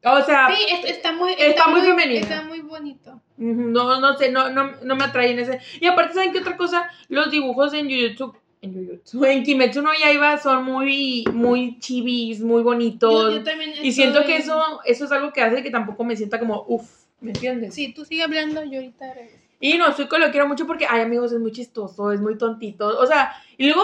[0.05, 1.33] O sea, Sí, es- está muy.
[1.37, 2.21] Está muy femenina.
[2.21, 3.21] Está muy bonito.
[3.37, 5.59] no, no sé, no, no, no me atraen ese.
[5.79, 6.89] Y aparte, ¿saben qué otra cosa?
[7.09, 12.61] Los dibujos en Jujutsu, en Jujutsu, en Kimetsu no Yaiba son muy, muy chivis, muy
[12.61, 13.33] Yo, bonitos.
[13.33, 13.73] yo también.
[13.81, 16.89] y siento que eso, eso es algo que hace que tampoco me sienta como, uff,
[17.19, 17.73] ¿me entiendes?
[17.75, 19.37] Sí, tú sigue hablando, yo ahorita regreso.
[19.59, 22.99] Y no, Zuko lo quiero mucho porque, ay, amigos, es muy chistoso, es muy tontito.
[22.99, 23.83] O sea, y luego,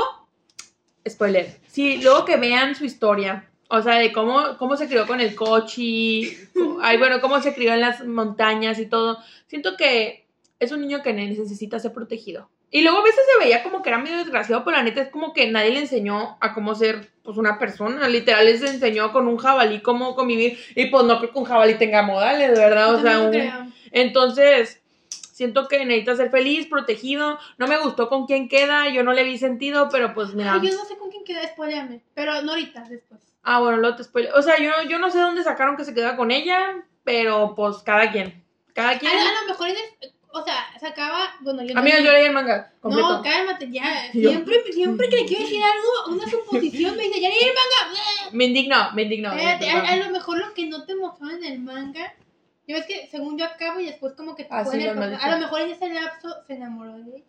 [1.07, 5.21] spoiler, sí, luego que vean su historia, o sea, de cómo, cómo se crió con
[5.21, 6.37] el cochi,
[6.81, 9.19] ay, bueno, cómo se crió en las montañas y todo.
[9.47, 10.25] Siento que
[10.59, 12.49] es un niño que necesita ser protegido.
[12.71, 15.09] Y luego a veces se veía como que era medio desgraciado, pero la neta es
[15.09, 18.07] como que nadie le enseñó a cómo ser pues una persona.
[18.07, 20.59] Literal les enseñó con un jabalí cómo convivir.
[20.75, 22.93] Y pues no creo que un jabalí tenga modales, ¿verdad?
[22.95, 27.39] O sea, un, entonces, siento que necesita ser feliz, protegido.
[27.57, 30.53] No me gustó con quién queda, yo no le vi sentido, pero pues mira.
[30.53, 32.01] Ay, yo no sé con quién queda, spoileame.
[32.13, 33.19] Pero no ahorita, después.
[33.41, 34.35] Ah, bueno, luego te spoileo.
[34.35, 37.77] O sea, yo, yo no sé dónde sacaron que se queda con ella, pero pues
[37.77, 38.43] cada quien.
[38.73, 39.11] Cada quien.
[39.11, 41.35] A, a lo mejor, en el- o sea, se acaba.
[41.41, 43.17] Bueno, yo Amiga, yo leí el manga completo.
[43.17, 43.83] No, cálmate ya.
[44.11, 47.99] Siempre, siempre que le quiero decir algo, una suposición, me dice, ya leí el manga.
[48.31, 49.01] Me indigno, me.
[49.03, 49.85] Espérate, perdón.
[49.85, 52.13] a, a lo mejor lo que no te mostró en el manga.
[52.67, 54.91] Ya ves que según yo acabo y después como que te Ah, sí, lo.
[54.91, 57.25] A lo mejor en ese lapso se enamoró de ella.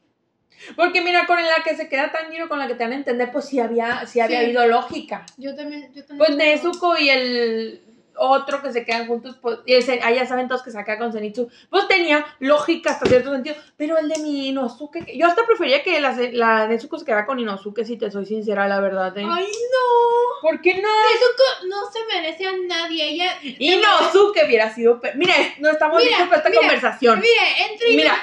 [0.76, 3.32] Porque mira, con la que se queda Tanjiro, con la que te van a entender,
[3.32, 4.44] pues sí había, sí había Sí.
[4.44, 5.24] habido lógica.
[5.38, 6.18] Yo también, yo también.
[6.18, 7.82] Pues Nezuko y el
[8.22, 10.98] otro que se quedan juntos, pues, y ese, ah, ya saben todos que se acá
[10.98, 15.46] con Zenitsu, pues tenía lógica hasta cierto sentido, pero el de mi Inosuke, yo hasta
[15.46, 19.16] prefería que la, la Nezuko se quedara con Inosuke, si te soy sincera, la verdad,
[19.16, 19.24] ¿eh?
[19.26, 20.40] Ay, no.
[20.42, 20.88] ¿Por qué no?
[20.88, 23.08] Nezuko no se merece a nadie.
[23.08, 23.38] Ella.
[23.42, 27.20] Inosuke hubiera sido, pe- mira, no estamos Mira, listos para esta mira, conversación.
[27.20, 28.22] Mire, entre, Mira.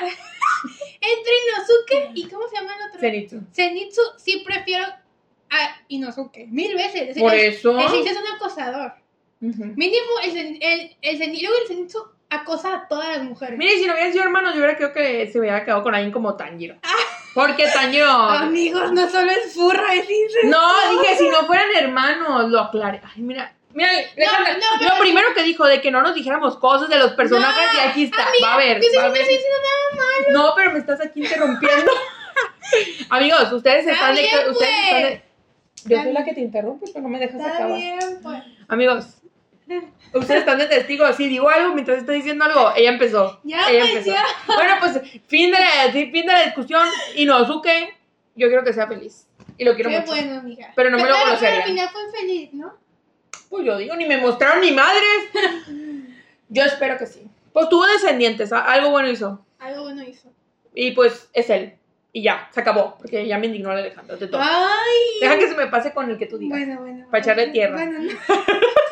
[1.01, 2.99] entre Inosuke y ¿cómo se llama el otro?
[2.99, 3.41] Zenitsu.
[3.53, 4.85] Zenitsu sí prefiero
[5.49, 6.45] a Inosuke.
[6.47, 7.15] Mil veces.
[7.15, 7.79] Es- Por eso.
[7.79, 8.93] El Zenitsu es un acosador.
[9.39, 11.87] Mínimo el, el, el, Zen- luego el
[12.29, 13.57] acosa a todas las mujeres.
[13.57, 16.11] Mire, si no hubieran sido hermanos, yo hubiera creo que se hubiera quedado con alguien
[16.11, 16.75] como Tanjiro.
[17.33, 18.09] Porque Tanjiro...
[18.09, 20.47] Amigos, no solo es furra, es incesto.
[20.47, 22.99] No, dije, si no fueran hermanos, lo aclaré.
[23.03, 26.57] Ay, mira, mira, Alejandra, no, lo pero- primero que dijo de que no nos dijéramos
[26.57, 28.27] cosas de los personajes No, y aquí está.
[28.27, 29.21] amiga, va a ver, Yo sí va a no ver.
[29.21, 30.25] estoy diciendo nada malo.
[30.47, 31.91] No, pero me estás aquí interrumpiendo.
[33.09, 35.23] Amigos, ustedes Está están de bien, ustedes están de-
[35.85, 37.77] Yo soy la que te interrumpe, pero no me dejas Está acabar.
[37.77, 38.43] bien, pues.
[38.67, 39.05] Amigos,
[40.13, 41.15] ustedes están de testigos.
[41.15, 43.39] Si digo algo mientras estoy diciendo algo, ella empezó.
[43.43, 44.11] Ya, ella pues, empezó.
[44.11, 44.25] ya.
[44.47, 46.87] Bueno, pues fin de la, fin de la discusión.
[47.15, 47.95] Inosuke,
[48.35, 49.27] yo quiero que sea feliz.
[49.57, 50.11] Y lo quiero Qué mucho.
[50.11, 50.71] bueno, amiga.
[50.75, 51.57] Pero no me lo pero conocería.
[51.57, 52.73] al final fue feliz, ¿no?
[53.49, 55.31] Pues yo digo, ni me mostraron ni madres.
[56.49, 57.21] Yo espero que sí.
[57.51, 59.45] Pues tuvo descendientes, algo bueno hizo.
[59.59, 60.31] Algo bueno hizo.
[60.73, 61.73] Y pues es él.
[62.13, 62.95] Y ya, se acabó.
[62.97, 64.17] Porque ya me indignó el Alejandro.
[64.17, 64.45] Te toca.
[64.47, 65.19] Ay.
[65.21, 66.57] Deja que se me pase con el que tú digas.
[66.57, 67.07] Bueno, bueno.
[67.11, 67.75] Pa' echarle bueno, tierra.
[67.75, 68.09] Bueno, no.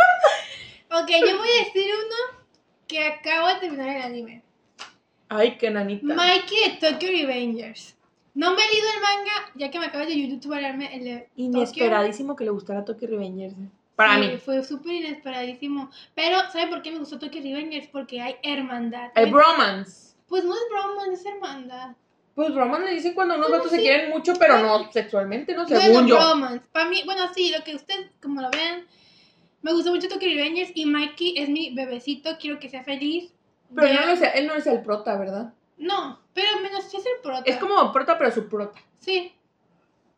[1.04, 2.40] ok, yo voy a decir uno
[2.88, 4.42] que acabo de terminar el anime.
[5.30, 6.14] Ay, qué nanita.
[6.14, 7.96] Mikey de Tokyo Revengers.
[8.34, 11.16] No me he leído el manga, ya que me acabas de YouTube leerme el de
[11.20, 11.32] Tokyo.
[11.38, 13.54] Inesperadísimo que le gustara Tokyo Revengers.
[13.54, 13.70] eh.
[13.96, 14.38] Para Sí, mí.
[14.38, 15.90] Fue súper inesperadísimo.
[16.16, 17.88] Pero, ¿sabe por qué me gustó Tokyo Revengers?
[17.88, 19.12] Porque hay hermandad.
[19.16, 20.16] El bromance.
[20.28, 21.92] Pues no es broma, es hermandad.
[22.36, 23.84] Pues bromance le dicen cuando unos Bueno, vatos se sí.
[23.88, 24.80] quieren mucho, pero Bueno.
[24.80, 25.66] no sexualmente, ¿no?
[25.66, 26.18] Bueno, Según yo.
[26.18, 26.68] bromance.
[26.74, 28.86] Para mí, bueno, sí, lo que ustedes, como lo vean,
[29.66, 33.34] me gustó mucho Tokyo Revengers y Mikey es mi bebecito, quiero que sea feliz.
[33.74, 35.56] Pero no él no es el prota, ¿verdad?
[35.78, 37.42] No, pero menos sí es el prota.
[37.48, 38.80] Es como prota, pero su prota.
[39.00, 39.34] Sí.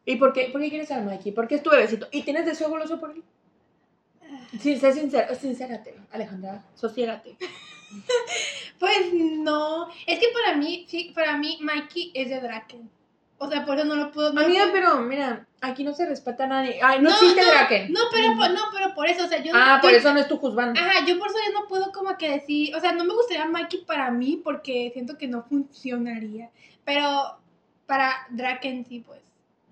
[0.03, 1.31] ¿Y por qué, por qué quieres a Mikey?
[1.31, 2.09] Porque es tu bebecito.
[2.11, 3.23] ¿Y tienes deseo goloso por él?
[4.59, 6.65] Sí, sé sincera, sincérate, Alejandra.
[6.75, 7.37] Sosiégate.
[8.79, 9.87] Pues no.
[10.05, 12.87] Es que para mí, sí, para mí Mikey es de Draken.
[13.39, 14.33] O sea, por eso no lo puedo.
[14.33, 16.79] no lo Amiga, puedo- pero mira, aquí no se respeta a nadie.
[16.81, 17.93] Ay, no, No, existe no, Draken.
[17.93, 20.19] No, pero por, no, pero por eso, o sea, yo Ah, por yo- eso no
[20.19, 20.79] es tu juzgando.
[20.79, 23.45] Ajá, yo por eso yo no puedo como que decir, o sea, no me gustaría
[23.45, 26.49] Mikey para mí porque siento que no funcionaría.
[26.83, 27.37] Pero
[27.85, 29.21] para Draken sí, pues.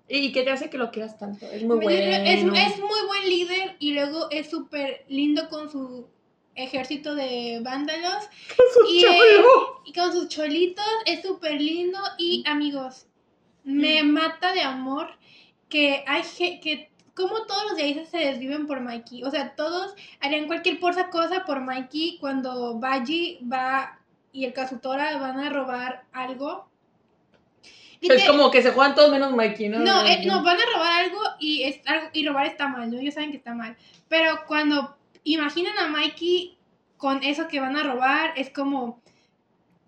[0.08, 1.46] ¿Y qué te hace que lo quieras tanto?
[1.46, 1.90] Es muy bueno.
[1.90, 6.06] Es, es muy buen líder y luego es súper lindo con su
[6.54, 8.28] ejército de vándalos
[8.88, 9.82] y, eh, Cholo.
[9.84, 10.84] y con sus cholitos.
[11.06, 13.06] Es súper lindo y amigos,
[13.66, 15.08] me mata de amor
[15.68, 16.22] que hay
[16.60, 19.24] que como todos los de se desviven por Mikey.
[19.24, 23.98] O sea, todos harían cualquier cosa cosa por Mikey cuando Baji va
[24.32, 26.68] y el Kazutora van a robar algo.
[28.00, 29.78] Y Es te- como que se juegan todos menos Mikey, ¿no?
[29.78, 32.98] no, eh, no, van a robar algo y, es algo y robar está mal, ¿no?
[32.98, 33.76] Ellos saben que está mal.
[34.08, 36.58] Pero cuando imaginan a Mikey
[36.98, 39.02] con eso que van a robar, es como...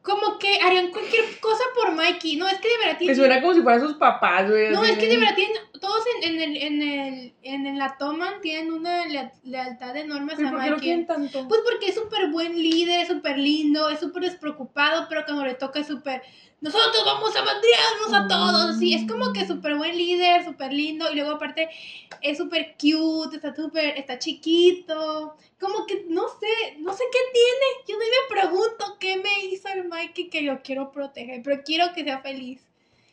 [0.02, 2.37] Como que harían cualquier cosa por Mikey.
[2.37, 3.16] No, es que de verdad Me tienen...
[3.16, 4.70] suena como si fueran sus papás, güey.
[4.70, 5.56] No, es que de- verdad tienen...
[5.80, 10.32] Todos en, en, el, en, el, en, en la toman tienen una lea- lealtad enorme
[10.37, 10.88] ¿Pero hacia ¿Por qué lo Mikey.
[10.88, 11.46] quieren tanto?
[11.48, 15.54] Pues porque es súper buen líder, es súper lindo, es súper despreocupado, pero cuando le
[15.54, 16.22] toca es súper...
[16.61, 18.79] Nosotros vamos a madrearnos a todos.
[18.79, 21.11] Sí, es como que súper buen líder, súper lindo.
[21.11, 21.68] Y luego aparte
[22.21, 23.97] es súper cute, está súper...
[23.97, 25.37] Está chiquito.
[25.61, 27.87] Como que no sé, no sé qué tiene.
[27.87, 31.42] Yo no me pregunto qué me hizo el Mikey que lo quiero proteger.
[31.44, 32.61] Pero quiero que sea feliz.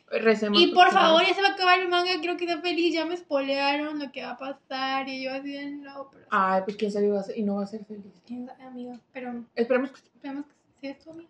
[0.08, 2.94] Recemos Y por favor, ya se va a acabar el manga, quiero que sea feliz.
[2.94, 5.08] Ya me spoilearon lo que va a pasar.
[5.08, 6.26] Y yo así de no, pero...
[6.30, 7.06] Ay, pues quién sabe
[7.36, 8.12] y no va a ser feliz.
[8.26, 8.98] quién sabe, amigo.
[9.12, 11.28] Pero Esperemos que esperemos que sea esto, amigo.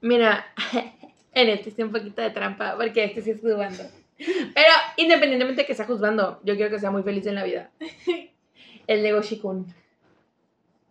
[0.00, 0.46] Mira,
[1.34, 3.84] en este sí un poquito de trampa, porque este sí es juzgando.
[4.18, 7.70] Pero independientemente de que sea juzgando, yo quiero que sea muy feliz en la vida.
[8.86, 9.66] El Legoshi Kun.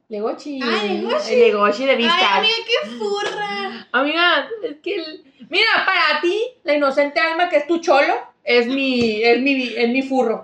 [0.10, 0.60] Legoshi.
[0.64, 1.34] Ah, Legoshi.
[1.34, 2.18] El Legoshi de vistas.
[2.22, 3.88] Ay, amiga, qué furra.
[3.92, 8.68] Amiga, es que el- Mira, para ti, la inocente alma que es tu cholo, es
[8.68, 10.42] mi, es mi, es mi furro.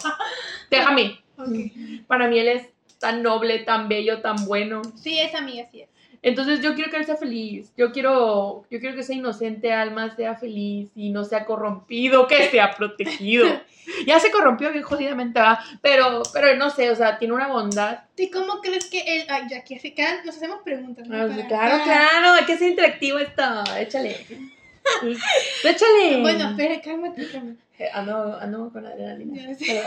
[0.69, 1.21] Déjame.
[2.07, 2.67] Para mí él es
[2.99, 4.81] tan noble, tan bello, tan bueno.
[4.95, 5.89] Sí, es amiga, sí es.
[6.23, 7.71] Entonces yo quiero que él sea feliz.
[7.77, 12.49] Yo quiero, yo quiero que esa inocente alma sea feliz y no sea corrompido, que
[12.49, 13.45] sea protegido.
[14.07, 15.59] ya se corrompió bien jodidamente, ¿va?
[15.81, 17.99] Pero, pero no sé, o sea, tiene una bondad.
[18.17, 19.25] ¿Y cómo crees que él.?
[19.27, 21.07] Ay, ya hace- cada- nos hacemos preguntas.
[21.07, 21.15] ¿no?
[21.15, 23.43] Ah, claro, claro, hay que ser interactivo esto.
[23.77, 24.15] Échale.
[25.63, 26.21] Échale.
[26.21, 27.59] Bueno, espera, cálmate, cálmate.
[27.79, 29.55] Eh, Ando, ando con adrenalina.
[29.57, 29.81] Que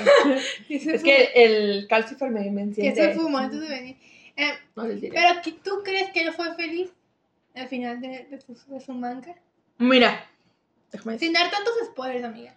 [0.69, 2.95] es que el calcifer me, me que enciende.
[2.95, 3.97] se fuma antes de venir.
[4.37, 5.15] Eh, No les diré.
[5.15, 6.91] pero ¿tú crees que él fue feliz
[7.55, 9.35] al final de, de, su, de su manga?
[9.79, 10.29] Mira,
[10.93, 11.19] déjame.
[11.19, 12.55] Sin dar tantos spoilers, amiga.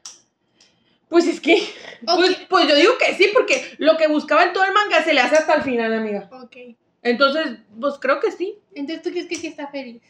[1.07, 1.57] Pues es que,
[2.05, 5.13] pues, pues yo digo que sí, porque lo que buscaba en todo el manga se
[5.13, 6.29] le hace hasta el final, amiga.
[6.31, 6.55] Ok.
[7.01, 8.59] Entonces, pues creo que sí.
[8.75, 10.03] Entonces, ¿tú crees que sí está feliz?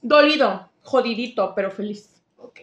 [0.00, 2.10] Dolido, jodidito, pero feliz.
[2.38, 2.58] Ok.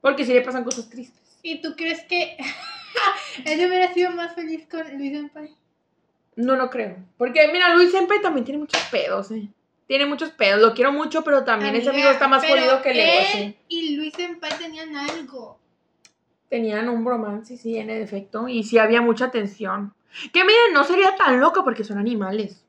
[0.00, 1.20] Porque sí le pasan cosas tristes.
[1.42, 2.38] ¿Y tú crees que
[3.44, 5.54] él hubiera sido más feliz con Luis Senpai?
[6.40, 6.96] No, no creo.
[7.18, 9.48] Porque, mira, Luis Senpai también tiene muchos pedos, eh.
[9.86, 10.60] Tiene muchos pedos.
[10.60, 13.56] Lo quiero mucho, pero también ese amigo está más jodido que él Legoshi.
[13.68, 15.58] y Luis Senpai tenían algo.
[16.48, 18.48] Tenían un bromance, sí, en efecto.
[18.48, 19.92] Y sí había mucha tensión.
[20.32, 22.64] Que miren, no sería tan loco porque son animales.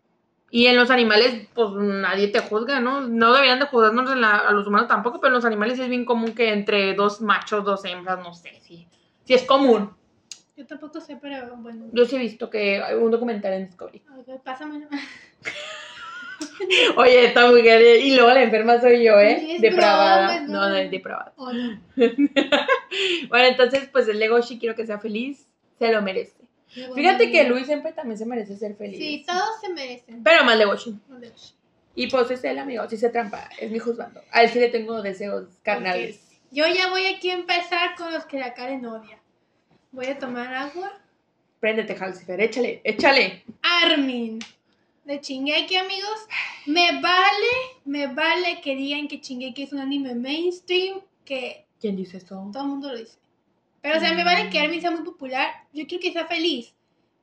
[0.52, 3.02] Y en los animales, pues nadie te juzga, ¿no?
[3.02, 5.88] No deberían de juzgarnos en la- a los humanos tampoco, pero en los animales es
[5.88, 8.86] bien común que entre dos machos, dos hembras, no sé, sí.
[9.24, 9.92] Sí es común.
[10.62, 11.88] Yo tampoco sé, pero bueno.
[11.92, 14.04] Yo sí he visto que hay un documental en Discovery.
[14.16, 14.88] Ok, Pásamelo.
[16.98, 17.98] Oye, está muy grande.
[17.98, 19.58] Y luego la enferma soy yo, ¿eh?
[19.60, 20.42] Depravada.
[20.42, 21.34] no, no es depravada.
[21.36, 21.82] ¿O no?
[23.30, 25.48] Bueno, entonces, pues el Legoshi quiero que sea feliz.
[25.80, 26.38] Se lo merece.
[26.68, 29.00] Fíjate que Luis siempre también se merece ser feliz.
[29.00, 30.24] Sí, todos se merecen.
[30.24, 30.96] Pero más Legoshi.
[31.96, 34.22] Y pues es el amigo, si se trampa, es mi juzgando.
[34.32, 36.40] A él sí le tengo deseos carnales.
[36.52, 39.21] Yo ya voy aquí a empezar con los que la Karen odia.
[39.92, 40.92] Voy a tomar agua.
[41.60, 43.44] Préndete, Halcifer, échale, échale.
[43.62, 44.40] Armin.
[45.04, 46.28] De Shingeki, amigos.
[46.66, 47.54] Me vale,
[47.86, 52.50] me vale que digan que Shingeki es un anime mainstream, que ¿Quién dice eso?
[52.54, 53.18] todo el mundo lo dice.
[53.82, 55.48] Pero, o sea, me vale que Armin sea muy popular.
[55.74, 56.74] Yo quiero que sea feliz.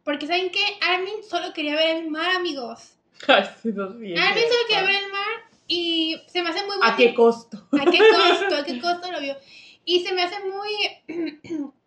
[0.05, 0.61] Porque, ¿saben qué?
[0.81, 2.97] Armin solo quería ver el mar, amigos.
[3.29, 6.77] Ay, sí, no, sí, Armin solo quería ver el mar y se me hace muy
[6.83, 7.67] ¿A qué costo?
[7.73, 8.57] ¿A qué costo?
[8.61, 9.37] ¿A qué costo lo vio?
[9.85, 11.71] Y se me hace muy.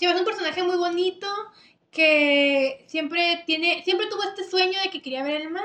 [0.00, 1.26] me hace un personaje muy bonito
[1.90, 3.82] que siempre tiene.
[3.84, 5.64] Siempre tuvo este sueño de que quería ver el mar,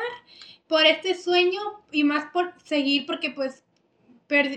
[0.68, 1.60] por este sueño
[1.92, 3.66] y más por seguir porque pues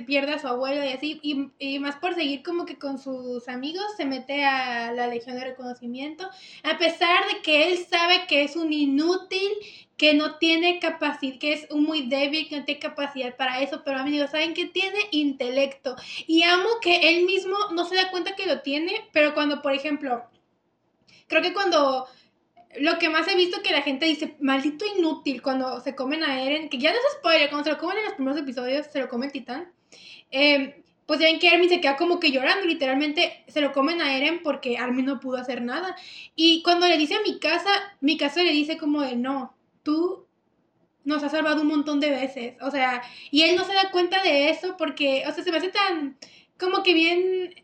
[0.06, 3.48] pierde a su abuelo y así, y, y más por seguir como que con sus
[3.48, 6.30] amigos se mete a la Legión de Reconocimiento,
[6.62, 9.50] a pesar de que él sabe que es un inútil,
[9.96, 13.98] que no tiene capacidad, que es muy débil, que no tiene capacidad para eso, pero
[13.98, 14.98] amigos, ¿saben que tiene?
[15.12, 15.96] Intelecto.
[16.26, 19.72] Y amo que él mismo no se da cuenta que lo tiene, pero cuando, por
[19.72, 20.24] ejemplo,
[21.28, 22.06] creo que cuando
[22.78, 26.42] lo que más he visto que la gente dice, maldito inútil, cuando se comen a
[26.42, 29.00] Eren, que ya no es spoiler, cuando se lo comen en los primeros episodios, se
[29.00, 29.72] lo come titán.
[30.30, 34.00] eh, pues ya ven que Armin se queda como que llorando, literalmente se lo comen
[34.00, 35.96] a Eren porque Armin no pudo hacer nada.
[36.34, 37.70] Y cuando le dice a mi casa,
[38.00, 39.53] mi casa le dice como de no,
[39.84, 40.26] tú
[41.04, 42.56] nos has salvado un montón de veces.
[42.62, 45.58] O sea, y él no se da cuenta de eso porque, o sea, se me
[45.58, 46.18] hace tan
[46.58, 47.54] como que bien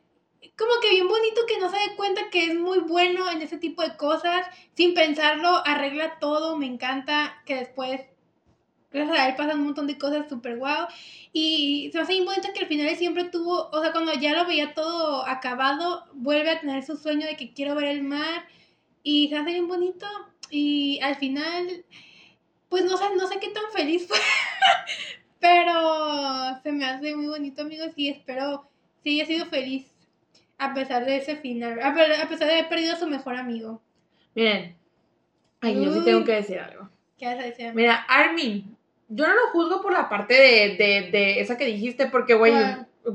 [0.60, 3.56] como que bien bonito que no se dé cuenta que es muy bueno en ese
[3.56, 8.02] tipo de cosas, sin pensarlo, arregla todo, me encanta que después,
[8.90, 10.86] gracias a él pasan un montón de cosas súper guau,
[11.32, 14.34] y se me hace bien bonito que al final siempre tuvo, o sea, cuando ya
[14.34, 18.46] lo veía todo acabado, vuelve a tener su sueño de que quiero ver el mar,
[19.02, 20.06] y se hace bien bonito,
[20.50, 21.86] y al final,
[22.70, 24.16] pues no sé, no sé qué tan feliz fue,
[25.40, 28.66] pero se me hace muy bonito, amigos, y espero
[29.02, 29.86] sí haya sido feliz
[30.58, 33.36] a pesar de ese final, a, pe- a pesar de haber perdido a su mejor
[33.36, 33.80] amigo.
[34.34, 34.76] Miren,
[35.60, 36.88] ay, yo sí tengo que decir algo.
[37.18, 37.72] ¿Qué vas a decir?
[37.74, 38.76] Mira, Armin,
[39.08, 42.52] yo no lo juzgo por la parte de, de, de esa que dijiste, porque, güey.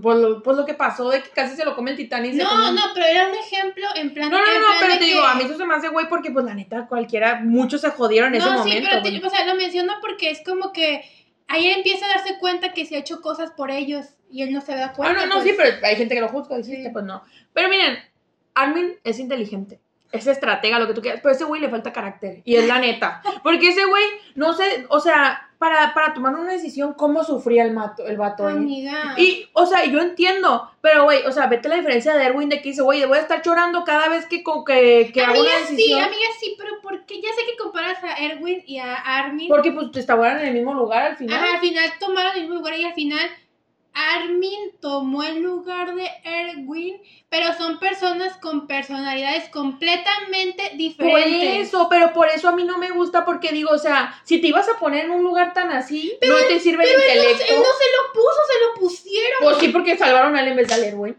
[0.01, 2.31] Pues lo, pues lo que pasó de que casi se lo come el titán y
[2.31, 4.29] se No, no, pero era un ejemplo en plan.
[4.31, 6.31] No, no, no, pero te que- digo, a mí eso se me hace güey porque,
[6.31, 8.89] pues, la neta, cualquiera, muchos se jodieron en ese No, sí, momento.
[8.91, 11.03] pero te- o sea, lo menciono porque es como que
[11.47, 14.51] ahí él empieza a darse cuenta que se ha hecho cosas por ellos y él
[14.51, 15.19] no se da Ah, cuenta.
[15.21, 15.45] no, no, pues.
[15.45, 16.89] sí, pero hay gente que lo juzga, dijiste, Sí.
[16.91, 17.23] pues no.
[17.53, 17.97] Pero miren,
[18.55, 19.79] Armin es inteligente,
[20.11, 22.65] es estratega, lo que tú quieras, pero a ese güey le falta carácter, y es
[22.67, 23.21] la neta.
[23.43, 27.71] Porque ese güey, no sé, o sea, para, para tomar una decisión, ¿cómo sufría el,
[27.71, 28.47] mato, el vato?
[28.47, 29.15] Amiga.
[29.17, 32.61] Y, o sea, yo entiendo, pero, güey, o sea, vete la diferencia de Erwin de
[32.61, 35.75] que dice, güey, voy a estar llorando cada vez que, que, que hago una sí,
[35.75, 36.01] decisión.
[36.01, 37.21] amiga, sí, pero ¿por qué?
[37.21, 39.47] Ya sé que comparas a Erwin y a Armin.
[39.47, 41.41] Porque, pues, estaban en el mismo lugar al final.
[41.41, 43.29] Ajá, al final tomaron el mismo lugar y al final
[43.95, 51.67] Armin tomó el lugar de Erwin, pero son personas con personalidades completamente Por diferentes.
[51.69, 54.47] eso, pero por eso a mí no me gusta porque digo, o sea, si te
[54.47, 57.23] ibas a poner en un lugar tan así, no te sirve el Pero él no,
[57.31, 57.53] intelecto.
[57.53, 59.39] él no se lo puso, se lo pusieron.
[59.41, 61.17] Pues sí, porque salvaron a él en vez de al Erwin.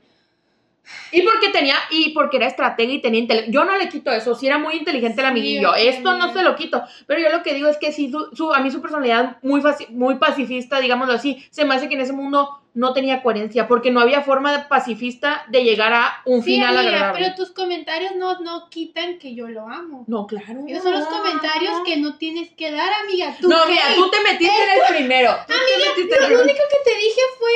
[1.13, 3.51] Y porque tenía, y porque era estratega y tenía intelecto.
[3.51, 5.75] Yo no le quito eso, sí era muy inteligente el amiguillo.
[5.75, 6.39] Esto no amiga.
[6.41, 6.83] se lo quito.
[7.07, 9.63] Pero yo lo que digo es que sí, su, su- a mí su personalidad muy,
[9.91, 13.91] muy pacifista, digámoslo así, se me hace que en ese mundo no tenía coherencia, porque
[13.91, 17.25] no había forma pacifista de llegar a un Sí, final amiga, agradable.
[17.25, 20.05] pero tus comentarios no, no quitan que yo lo amo.
[20.07, 20.61] No, claro.
[20.69, 23.35] Esos son los comentarios que no tienes que dar, amiga.
[23.41, 25.35] Tú No, mira, tú te metiste en el primero.
[25.47, 27.51] Tú te metiste en el Lo único que te dije fue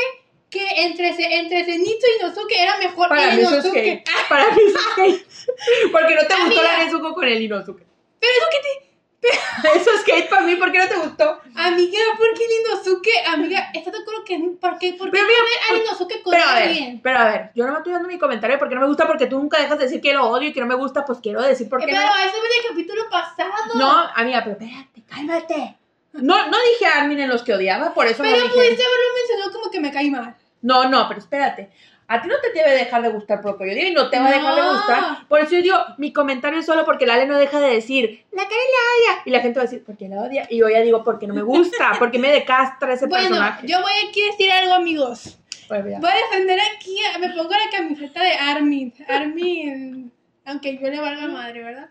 [0.50, 4.04] que entre, entre Zenitsu y Inosuke era mejor Para es Inosuke.
[4.28, 5.26] Para mí es hate.
[5.92, 7.84] Porque no te gustó la Nezuko con el Inosuke.
[8.18, 8.90] Pero eso que te...
[9.76, 10.56] Eso es hate para mí.
[10.56, 11.38] ¿Por qué no te gustó?
[11.54, 13.10] Amiga, ¿por qué el Inosuke?
[13.26, 14.94] Amiga, ¿estás de acuerdo que por qué?
[14.94, 15.38] ¿Por qué Pero mira,
[15.70, 18.18] al Inosuke con Pero a ver, pero a ver, yo no me estoy dando mi
[18.18, 20.52] comentario porque no me gusta porque tú nunca dejas de decir que lo odio y
[20.54, 22.16] que no me gusta, pues quiero decir por Eh, qué pero no.
[22.16, 23.74] eso en el capítulo pasado.
[23.74, 25.76] No, amiga, pero espérate, cálmate.
[26.12, 28.54] No, no dije a Armin en los que odiaba, por eso Pero no dije.
[28.54, 30.36] pudiste haberlo mencionado como que me cae mal.
[30.62, 31.70] No, no, pero espérate.
[32.08, 34.10] A ti no te debe dejar de gustar por lo que yo digo y no
[34.10, 35.28] te va a dejar de gustar.
[35.28, 38.42] Por eso yo digo, mi comentario es solo porque Lale no deja de decir, la
[38.42, 39.22] Karen la odia.
[39.26, 40.44] Y la gente va a decir, ¿por qué la odia?
[40.50, 43.66] Y yo ya digo, porque no me gusta, porque me decastra ese Bueno, personaje.
[43.68, 45.38] yo voy aquí a decir algo, amigos.
[45.68, 46.00] Bueno, ya.
[46.00, 48.92] Voy a defender aquí, me pongo la camiseta de Armin.
[49.08, 50.12] Armin,
[50.46, 51.88] aunque yo le valga madre, ¿verdad?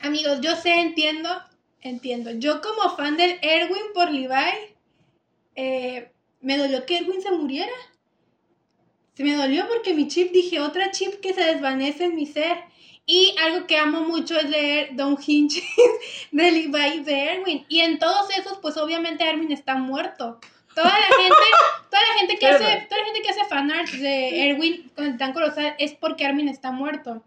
[0.00, 1.28] Amigos, yo sé, entiendo,
[1.82, 2.30] entiendo.
[2.32, 4.74] Yo como fan del Erwin por Levi,
[5.54, 6.10] eh,
[6.40, 7.72] me dolió que Erwin se muriera.
[9.14, 12.58] Se me dolió porque mi chip, dije, otra chip que se desvanece en mi ser.
[13.04, 15.62] Y algo que amo mucho es leer Don Hinch
[16.32, 17.66] de Levi de Erwin.
[17.68, 20.38] Y en todos esos, pues obviamente Erwin está muerto.
[20.74, 21.36] Toda la gente,
[21.90, 25.04] toda la gente que Pero- hace, toda la gente que hace fanarts de Erwin con
[25.06, 27.22] el tan colosal es porque Armin está muerto.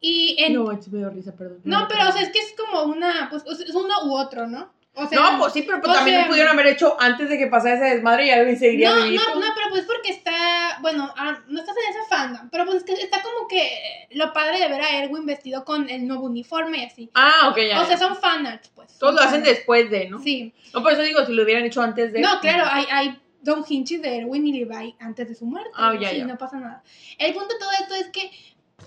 [0.00, 1.60] Y en, no, No, es dio risa, perdón.
[1.88, 4.72] pero o sea, es que es como una, pues es uno u otro, ¿no?
[4.96, 7.36] O sea, No, pues sí, pero pues también sea- lo pudieron haber hecho antes de
[7.36, 11.12] que pasara ese desmadre y Armin seguiría no, no, no, pero pues porque está, bueno,
[11.16, 14.60] ah, no estás en ese fandom, pero pues es que está como que lo padre
[14.60, 17.10] de ver a Erwin vestido con el nuevo uniforme y así.
[17.14, 17.80] Ah, ok, ya.
[17.82, 18.96] O sea, son fanarts, pues.
[18.98, 19.56] Todos lo hacen fanarts.
[19.56, 20.20] después de, ¿no?
[20.20, 20.54] Sí.
[20.72, 22.20] No, por eso digo, si lo hubieran hecho antes de.
[22.20, 25.70] No, claro, hay, hay Don Hinchis de Erwin y Levi antes de su muerte.
[25.74, 26.00] Ah, ¿no?
[26.00, 26.24] ya, Sí, ya.
[26.26, 26.84] no pasa nada.
[27.18, 28.30] El punto de todo esto es que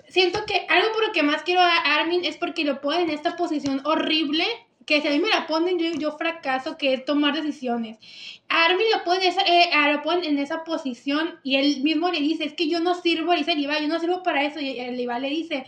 [0.07, 3.09] siento que algo por lo que más quiero a Armin es porque lo ponen en
[3.09, 4.45] esta posición horrible
[4.87, 7.99] que si a mí me la ponen, yo, yo fracaso, que es tomar decisiones.
[8.49, 11.83] A Armin lo pone, en esa, eh, a- lo pone en esa posición y él
[11.83, 14.43] mismo le dice, es que yo no sirvo, le dice Levi, yo no sirvo para
[14.45, 14.59] eso.
[14.61, 15.65] Y el Levi le dice,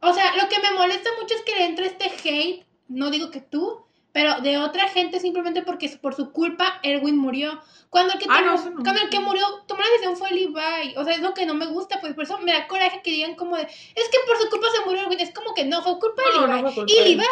[0.00, 3.30] o sea, lo que me molesta mucho es que le entra este hate, no digo
[3.30, 3.85] que tú,
[4.16, 7.60] pero de otra gente simplemente porque por su culpa Erwin murió.
[7.90, 8.82] Cuando el que, Ah, no, no.
[8.82, 10.94] cuando el que murió, tomó la decisión fue Levi.
[10.96, 13.10] O sea, es lo que no me gusta, pues por eso me da coraje que
[13.10, 15.20] digan como de, es que por su culpa se murió Erwin.
[15.20, 16.62] Es como que no, fue culpa de No, Levi.
[16.62, 17.10] no fue culpa y de.
[17.10, 17.24] Levi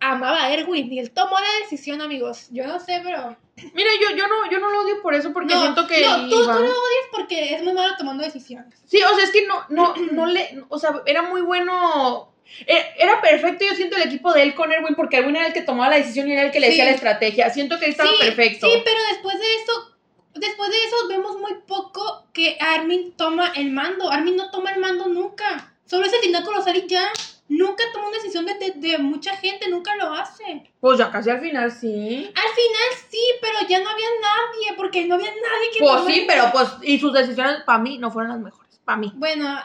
[0.00, 2.48] amaba a Erwin y él tomó la decisión, amigos.
[2.50, 3.36] Yo no sé, pero...
[3.72, 6.04] Mira, yo, yo, no, yo no lo odio por eso, porque siento que.
[6.04, 8.74] no, tú, tú iba- lo odias porque es muy malo tomando decisiones.
[8.84, 10.64] Sí, o sea, es que no, no, no le.
[10.70, 12.32] O sea, era muy bueno.
[12.66, 15.52] E- Era perfecto, yo siento el equipo de él con Erwin, porque Erwin era el
[15.52, 16.90] que tomaba la decisión y era el que le decía Sí.
[16.90, 17.50] la estrategia.
[17.50, 18.66] Siento que él estaba sí, perfecto.
[18.66, 19.96] Sí, pero después de eso,
[20.34, 24.10] después de eso vemos muy poco que Armin toma el mando.
[24.10, 25.72] Armin no toma el mando nunca.
[25.84, 27.08] Solo es el Dinah Colosal y ya.
[27.48, 30.68] Nunca toma una decisión de, de- de mucha gente, nunca lo hace.
[30.80, 32.28] Pues ya casi al final sí.
[32.34, 36.24] Al final sí, pero ya no había nadie, porque no había nadie que Pues sí,
[36.26, 36.68] pero pues.
[36.82, 38.80] Y sus decisiones para mí no fueron las mejores.
[38.84, 39.12] Para mí.
[39.14, 39.60] Bueno,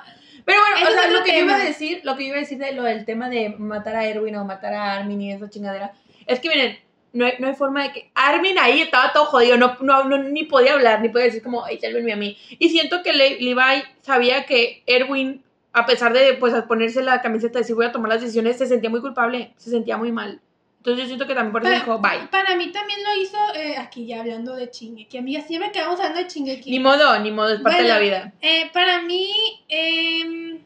[0.46, 2.42] Pero bueno, o sea, lo que yo iba a decir, lo que yo iba a
[2.42, 5.50] decir de lo del tema de matar a Erwin o matar a Armin y esa
[5.50, 5.94] chingadera,
[6.26, 6.78] es que miren,
[7.14, 10.18] no hay, no hay forma de que Armin ahí estaba todo jodido, no, no, no-
[10.24, 12.38] ni podía hablar, ni podía decir como, ay, sálvenme a mí.
[12.60, 17.60] Y siento que Le- Levi sabía que Erwin, a pesar de pues ponerse la camiseta
[17.60, 20.39] de si voy a tomar las decisiones, se sentía muy culpable, se sentía muy mal.
[20.82, 22.27] Entonces yo siento que también por eso dijo, bye.
[22.32, 26.21] para mí también lo hizo, eh, aquí ya hablando de Chingeki, amiga, siempre quedamos hablando
[26.21, 26.71] de Chingeki.
[26.71, 28.34] Ni modo, ni modo, es parte de la vida.
[28.41, 29.32] Eh, para mí,
[29.67, 30.59] em,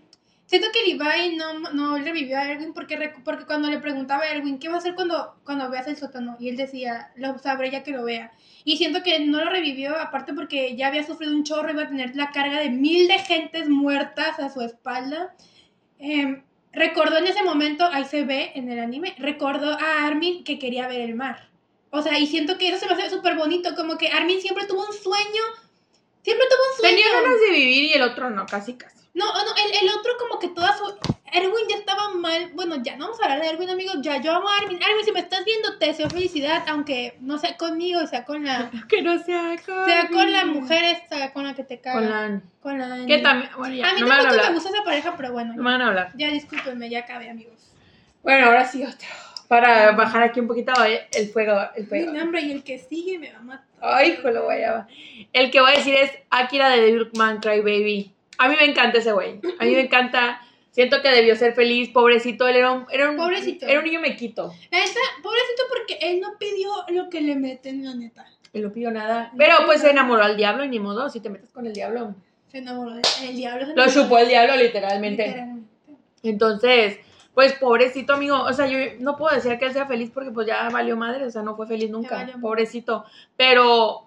[0.45, 4.57] siento que Levi no, no revivió a Erwin porque, porque cuando le preguntaba a Erwin,
[4.57, 6.38] ¿qué va a hacer cuando, cuando veas el sótano?
[6.39, 8.32] Y él decía, lo sabré ya que lo vea.
[8.63, 11.89] Y siento que no lo revivió, aparte porque ya había sufrido un chorro, iba a
[11.89, 15.36] tener la carga de mil de gentes muertas a su espalda.
[15.99, 16.41] Em,
[16.76, 20.88] recordó en ese momento, ahí se ve en el anime, recordó a Armin que quería
[20.88, 21.50] ver el mar.
[21.90, 24.66] O sea, y siento que eso se me hace súper bonito, como que Armin siempre
[24.66, 25.44] tuvo un sueño,
[26.22, 26.98] siempre tuvo un sueño.
[26.98, 29.05] Tenía ganas de vivir y el otro no, casi casi.
[29.16, 30.86] No, no, el, el otro como que toda su...
[31.34, 32.51] Erwin ya estaba mal.
[32.53, 33.97] Bueno, ya no vamos a hablar de Erwin, amigos.
[34.01, 34.78] Ya, yo amo a Erwin.
[34.82, 38.70] Erwin, si me estás viendo, te deseo felicidad, aunque no sea conmigo, sea con la...
[38.89, 39.86] Que no sea con...
[39.86, 41.99] Sea con la mujer esta, con la que te caga.
[41.99, 42.41] Con la...
[42.61, 43.07] Con la Annie.
[43.07, 44.53] Que también, bueno, ya, a mí no me tampoco me hablar.
[44.53, 45.53] gusta esa pareja, pero bueno.
[45.55, 46.11] No me van a hablar.
[46.16, 47.72] Ya, discúlpenme, ya acabé, amigos.
[48.24, 49.07] Bueno, ahora sí otro.
[49.47, 51.59] Para bajar aquí un poquito eh, el fuego.
[51.76, 52.11] El fuego.
[52.11, 53.66] Mi nombre y el que sigue me va a matar.
[53.82, 54.88] Ay, hijo, lo guayaba.
[55.32, 58.14] El que voy a decir es Akira de Devilman Cry Baby.
[58.38, 59.40] A mí me encanta ese güey.
[59.60, 60.42] A mí me encanta.
[60.72, 62.48] Siento que debió ser feliz, pobrecito.
[62.48, 63.66] Él era un, era un, Pobrecito.
[63.66, 64.54] Era un niño mequito.
[64.72, 68.26] La neta, pobrecito porque él no pidió lo que le meten, la neta.
[68.52, 69.32] Él no pidió nada.
[69.38, 72.14] Pero pues se enamoró al diablo y ni modo, si te metes con el diablo.
[72.52, 73.68] Se enamoró de el diablo.
[73.74, 75.28] Lo chupó el diablo literalmente.
[75.28, 75.70] literalmente.
[76.24, 77.00] Entonces,
[77.34, 80.48] pues pobrecito amigo, o sea, yo no puedo decir que él sea feliz porque pues
[80.48, 83.06] ya valió madre, o sea, no fue feliz nunca, pobrecito.
[83.36, 84.05] Pero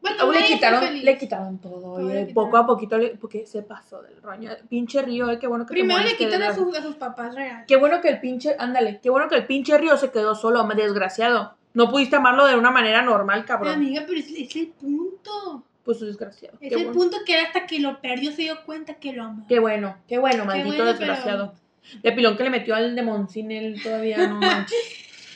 [0.00, 2.34] Bueno, le quitaron, le quitaron todo, Todo y le de quitaron.
[2.46, 4.50] poco a poquito, le- porque se pasó del roño.
[4.68, 7.66] Pinche Río, eh, qué bueno que Primero le quitan a sus, a sus papás reales.
[7.68, 10.66] Qué bueno que el pinche, ándale, qué bueno que el pinche Río se quedó solo,
[10.74, 11.54] desgraciado.
[11.74, 13.74] No pudiste amarlo de una manera normal, cabrón.
[13.74, 15.64] Amiga, pero es, es el punto.
[15.84, 16.56] Pues desgraciado.
[16.60, 16.98] Es Qué el bueno.
[17.00, 19.46] punto que hasta que lo perdió se dio cuenta que lo amaba.
[19.48, 21.54] Qué bueno, qué bueno, maldito bueno, desgraciado.
[22.02, 24.76] De pilón que le metió al demoncín él todavía, no manches.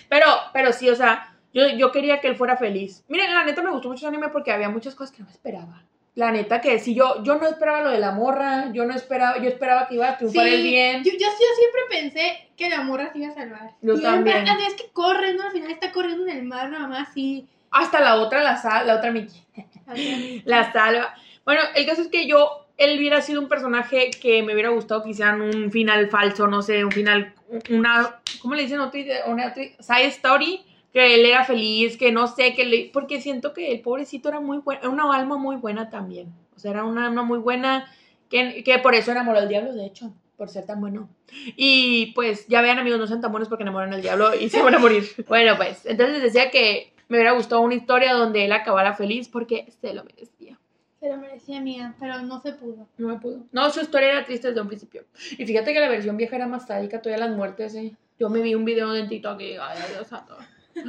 [0.09, 3.05] Pero, pero sí, o sea, yo, yo quería que él fuera feliz.
[3.09, 5.83] Miren, la neta me gustó mucho el anime porque había muchas cosas que no esperaba.
[6.17, 9.39] La neta que si yo, yo no esperaba lo de la morra, yo no esperaba,
[9.39, 11.03] yo esperaba que iba a triunfar el bien.
[11.03, 11.27] Yo, yo, yo
[11.57, 13.71] siempre pensé que la morra se iba a salvar.
[13.83, 14.47] Yo también.
[14.49, 15.43] ah, Es que corre, ¿no?
[15.45, 17.47] Al final está corriendo en el mar nada más y...
[17.71, 19.43] Hasta la otra, la sal, la otra Mickey.
[20.45, 21.15] La salva.
[21.45, 25.03] Bueno, el caso es que yo, él hubiera sido un personaje que me hubiera gustado
[25.03, 27.35] que hicieran un final falso, no sé, un final,
[27.71, 28.81] una, ¿cómo le dicen?
[29.27, 30.65] Una side story,
[30.95, 34.39] que él era feliz, que no sé, que le, porque siento que el pobrecito era
[34.39, 36.33] muy bueno, era una alma muy buena también.
[36.55, 37.93] O sea, era una alma muy buena,
[38.31, 41.09] que, que por eso enamoró al diablo, de hecho, por ser tan bueno.
[41.57, 44.63] Y pues, ya vean amigos, no sean tan buenos porque enamoran al diablo y se
[44.63, 45.03] van a morir.
[45.29, 49.67] bueno, pues, entonces decía que me hubiera gustado una historia donde él acabara feliz porque
[49.81, 50.61] se lo merecía.
[51.01, 52.87] Se lo merecía mía, pero no se pudo.
[52.99, 53.41] No me pudo.
[53.51, 55.03] No, su historia era triste desde un principio.
[55.33, 57.97] Y fíjate que la versión vieja era más sádica, todavía las muertes, ¿eh?
[58.17, 60.37] Yo me vi un video en TikTok y, ay, Dios santo.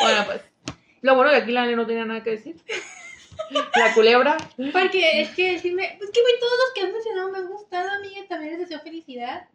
[0.00, 0.40] bueno, pues,
[1.02, 2.56] lo bueno que aquí la no tenía nada que decir.
[3.76, 4.36] La culebra.
[4.72, 5.94] Porque es que sí me...
[5.98, 8.20] Pues que güey, todos los que han mencionado me han gustado, amiga.
[8.28, 9.46] También les deseo felicidad.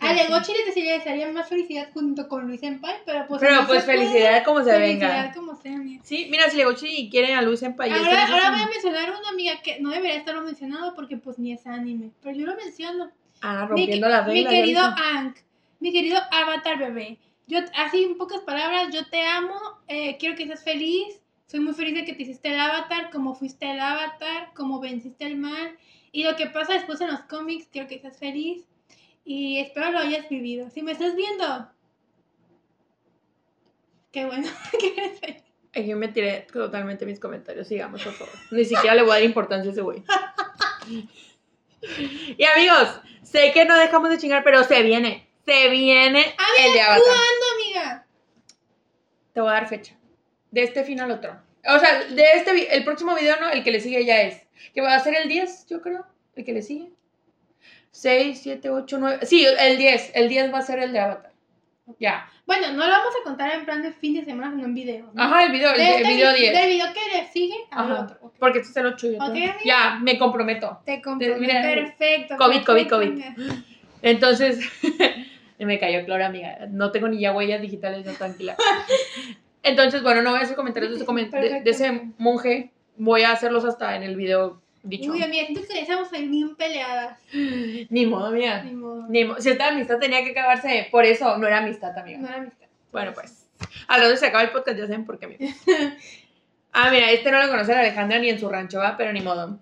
[0.00, 0.14] A Sí.
[0.14, 3.40] Legochi les desearía, más felicidad junto con Luis Senpai, pero pues...
[3.40, 3.98] Pero pues puede.
[3.98, 5.34] felicidad como se Felicidad venga.
[5.34, 6.02] como sea, amiga.
[6.04, 7.94] Sí, mira, si Legochi quiere a Luis en país.
[7.94, 11.52] Ahora, ahora voy a mencionar una amiga que no debería estarlo mencionado porque pues ni
[11.52, 13.10] es anime, pero yo lo menciono.
[13.40, 14.52] Ah, Mi, rompiendo las mi reglas.
[14.52, 14.82] ya querido.
[14.82, 15.36] Ank,
[15.80, 17.18] mi querido Avatar bebé.
[17.48, 21.72] Yo, así en pocas palabras, yo te amo, eh, quiero que seas feliz, soy muy
[21.72, 25.78] feliz de que te hiciste el avatar, como fuiste el avatar, como venciste el mal,
[26.12, 28.66] y lo que pasa después en los cómics, quiero que seas feliz,
[29.24, 30.68] y espero lo hayas vivido.
[30.68, 31.70] Si me estás viendo,
[34.12, 34.46] qué bueno
[34.78, 35.42] que eres feliz.
[35.74, 38.34] Ay, Yo me tiré totalmente mis comentarios, sigamos, por favor.
[38.50, 40.04] Ni siquiera le voy a dar importancia a ese güey.
[42.36, 46.20] Y amigos, sé que no dejamos de chingar, pero se viene, se viene
[46.58, 47.02] el de Avatar.
[47.02, 48.06] ¿Cuándo, amiga?
[49.32, 49.94] Te voy a dar fecha.
[50.50, 51.36] De este fin al otro.
[51.66, 54.42] O sea, de este, el próximo video no, el que le sigue ya es.
[54.74, 56.04] Que va a ser el 10, yo creo.
[56.34, 56.90] El que le sigue.
[57.90, 59.26] 6, 7, 8, 9.
[59.26, 60.12] Sí, el 10.
[60.14, 61.32] El 10 va a ser el de Avatar.
[61.98, 62.30] Ya.
[62.46, 65.10] Bueno, no lo vamos a contar en plan de fin de semana, sino en video.
[65.12, 65.22] ¿no?
[65.22, 66.52] Ajá, el video, el, este video vi- 10.
[66.54, 68.02] Del video que le sigue al Ajá.
[68.04, 68.18] otro.
[68.22, 68.34] ok.
[68.38, 69.26] Porque este es el 8 y otro.
[69.26, 69.56] Ok, amiga.
[69.64, 70.80] Ya, me comprometo.
[70.84, 71.40] Te comprometo.
[71.40, 72.36] mira, Perfecto.
[72.36, 73.08] COVID, COVID, COVID.
[73.08, 73.34] amiga.
[75.58, 76.66] Entonces, me cayó cloro, amiga.
[76.70, 78.56] No tengo ni ya huellas digitales, no tranquila.
[79.62, 82.14] Entonces, bueno, no voy a hacer comentarios de ese, comen- de- de ese Perfecto.
[82.18, 82.70] monje.
[82.96, 85.10] Voy a hacerlos hasta en el video dicho.
[85.10, 87.18] Uy, amiga, siento que estamos ahí bien peleadas.
[87.90, 88.62] Ni modo, amiga.
[88.62, 89.06] Ni modo.
[89.08, 92.18] Ni mo- si esta amistad tenía que acabarse, por eso no era amistad, amiga.
[92.18, 92.66] No era amistad.
[92.92, 93.48] Bueno, pues.
[93.88, 95.46] A donde se acaba el podcast, ya saben por qué, amiga.
[96.72, 99.20] Ah, mira, este no lo conoce la Alejandra ni en su rancho, va, pero ni
[99.22, 99.58] modo.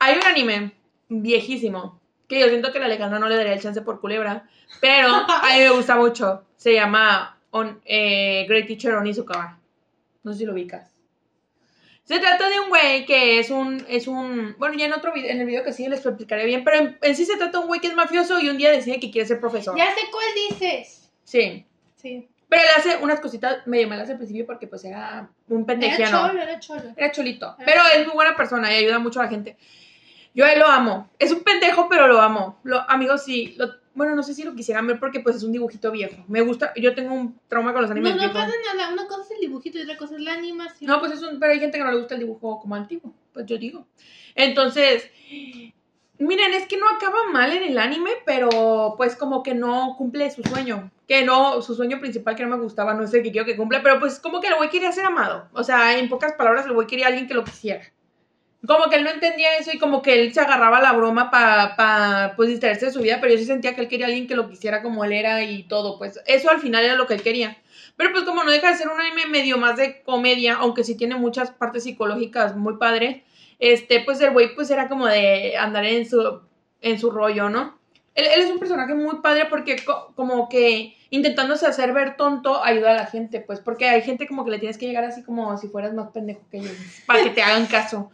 [0.00, 0.72] Hay un anime
[1.08, 4.48] viejísimo que yo siento que la Alejandra no le daría el chance por culebra,
[4.80, 6.44] pero a mí me gusta mucho.
[6.56, 9.58] Se llama On- eh, Great Teacher Onizuka.
[10.24, 10.92] No sé si lo ubicas.
[12.04, 15.30] Se trata de un güey que es un, es un, bueno, ya en otro video,
[15.30, 17.58] en el video que sigue les explicaré bien, pero en, en sí se trata de
[17.58, 19.76] un güey que es mafioso y un día decide que quiere ser profesor.
[19.76, 21.10] Ya sé cuál dices.
[21.24, 21.66] Sí.
[21.96, 22.28] Sí.
[22.48, 26.28] Pero él hace unas cositas medio malas al principio porque pues era un Era pendejiano.
[26.28, 26.82] cholo, era cholo.
[26.96, 27.56] Era cholito.
[27.58, 28.00] Era Pero cholo.
[28.00, 29.56] es muy buena persona y ayuda mucho a la gente.
[30.36, 31.08] Yo a él lo amo.
[31.18, 32.60] Es un pendejo, pero lo amo.
[32.62, 33.54] Lo, amigos, sí.
[33.58, 36.22] lo- bueno, no sé si lo quisieran ver porque pues es un dibujito viejo.
[36.28, 36.72] Me gusta.
[36.76, 38.36] Yo tengo un trauma con los No, animes no viejos.
[38.36, 38.92] pasa nada.
[38.92, 40.88] Una cosa es el dibujito y otra cosa es la animación.
[40.90, 41.40] No, pues es un.
[41.40, 43.14] Pero hay gente que no le gusta el dibujo como antiguo.
[43.32, 43.86] Pues yo digo.
[44.34, 45.10] Entonces.
[46.18, 50.30] Miren, es que no acaba mal en el anime, pero pues como que no cumple
[50.30, 50.90] su sueño.
[51.06, 53.54] Que no, su sueño principal que no me gustaba, no es el que quiero que
[53.56, 55.48] cumpla, pero pues como que el güey quería ser amado.
[55.52, 57.82] O sea, en pocas palabras, el güey quería a alguien que lo quisiera.
[58.66, 61.76] Como que él no entendía eso y como que él se agarraba la broma para
[61.76, 64.26] pa, pues distraerse de su vida, pero yo sí sentía que él quería a alguien
[64.26, 65.98] que lo quisiera como él era y todo.
[65.98, 67.58] Pues eso al final era lo que él quería.
[67.96, 70.96] Pero pues como no deja de ser un anime medio más de comedia, aunque sí
[70.96, 73.22] tiene muchas partes psicológicas muy padres,
[73.58, 76.40] este, pues el güey pues era como de andar en su,
[76.80, 77.78] en su rollo, ¿no?
[78.14, 82.90] Él, es un personaje muy padre porque co- como que intentándose hacer ver tonto ayuda
[82.92, 85.56] a la gente, pues porque hay gente como que le tienes que llegar así como
[85.58, 86.72] si fueras más pendejo que ellos,
[87.06, 88.10] para que te hagan caso.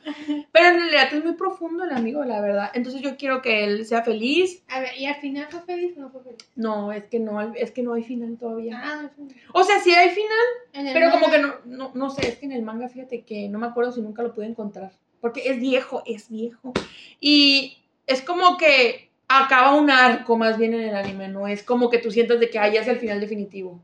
[0.53, 2.71] Pero en realidad es muy profundo el amigo, la verdad.
[2.75, 4.63] Entonces yo quiero que él sea feliz.
[4.69, 6.39] A ver, ¿y al final fue feliz o no fue feliz?
[6.57, 8.81] No, es que no, es que no hay final todavía.
[8.83, 12.29] Ah, no fue O sea, sí hay final, pero como que no, no, no sé,
[12.29, 14.93] es que en el manga, fíjate que no me acuerdo si nunca lo pude encontrar.
[15.21, 16.73] Porque es viejo, es viejo.
[17.21, 21.89] Y es como que acaba un arco más bien en el anime, no es como
[21.91, 23.81] que tú sientas de que ah, ya es el final definitivo.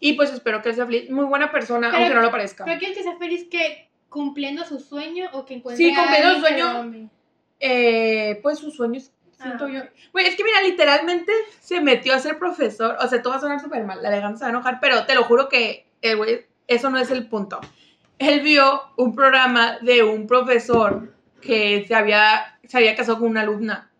[0.00, 1.08] Y pues espero que él sea feliz.
[1.10, 2.64] Muy buena persona, Pero- aunque no lo parezca.
[2.64, 6.40] ¿Pero quieres que sea feliz que cumpliendo su sueño o que encuentre Sí, cumpliendo su
[6.40, 7.08] sueño.
[7.60, 9.70] Eh, pues sus sueños, siento Ah.
[9.70, 9.80] yo.
[10.12, 12.96] Güey, es que mira, literalmente se metió a ser profesor.
[13.00, 15.04] O sea, esto va a sonar súper mal, la Alejandra se va a enojar, pero
[15.06, 17.60] te lo juro que, eh, güey, eso no es el punto.
[18.18, 23.42] Él vio un programa de un profesor que se había, se había casado con una
[23.42, 23.90] alumna.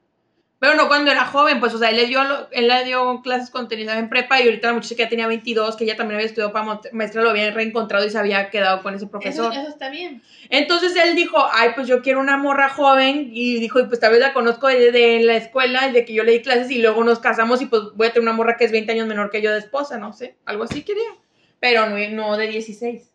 [0.62, 2.20] Pero no cuando era joven, pues, o sea, él le dio,
[2.52, 5.74] él le dio clases contenidas en prepa y ahorita la muchacha que ya tenía 22,
[5.74, 8.94] que ella también había estudiado para maestra, lo había reencontrado y se había quedado con
[8.94, 9.50] ese profesor.
[9.50, 10.22] Eso, eso está bien.
[10.50, 14.12] Entonces él dijo, ay, pues yo quiero una morra joven y dijo, y pues tal
[14.12, 17.02] vez la conozco de, de la escuela, de que yo le di clases y luego
[17.02, 19.42] nos casamos y pues voy a tener una morra que es 20 años menor que
[19.42, 21.10] yo de esposa, no sé, algo así quería,
[21.58, 23.11] pero no, no de 16.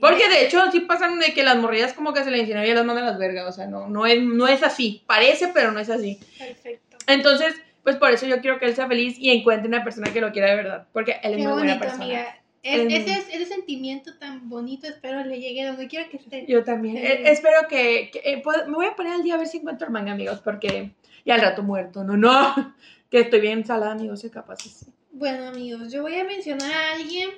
[0.00, 2.72] Porque de hecho sí pasan de que las morrillas como que se le insinúan y
[2.74, 5.72] las mandan a las vergas, o sea, no, no, es, no es así, parece, pero
[5.72, 6.18] no es así.
[6.38, 6.96] Perfecto.
[7.06, 10.20] Entonces, pues por eso yo quiero que él sea feliz y encuentre una persona que
[10.20, 12.04] lo quiera de verdad, porque él es Qué muy buena persona.
[12.04, 12.38] amiga.
[12.62, 16.46] Es- Es ese, es- ese sentimiento tan bonito, espero le llegue donde quiera que esté.
[16.46, 16.96] Yo también.
[16.96, 17.02] Sí.
[17.02, 19.88] Eh, espero que, que, eh, me voy a poner al día a ver si encuentro
[19.88, 20.92] el manga, amigos, porque
[21.24, 22.74] ya al rato muerto, no, no,
[23.10, 24.58] que estoy bien salada, amigos, soy capaz.
[24.62, 24.86] sí.
[25.10, 27.30] Bueno, amigos, yo voy a mencionar a alguien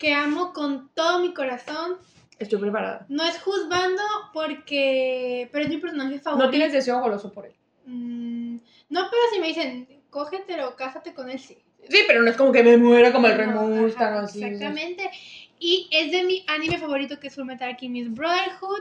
[0.00, 1.98] que amo con todo mi corazón.
[2.38, 3.04] Estoy preparada.
[3.10, 5.48] No es juzgando porque...
[5.52, 6.46] Pero es mi personaje favorito.
[6.46, 7.52] No tienes deseo goloso por él.
[7.84, 8.56] Mm,
[8.88, 11.58] no, pero si me dicen, cógetelo, cásate con él, sí.
[11.88, 14.42] Sí, pero no es como que me muera como el Rey No, Mustang, ajá, así.
[14.42, 15.10] Exactamente.
[15.58, 18.80] Y es de mi anime favorito que es Fullmetal Alchemist Brotherhood.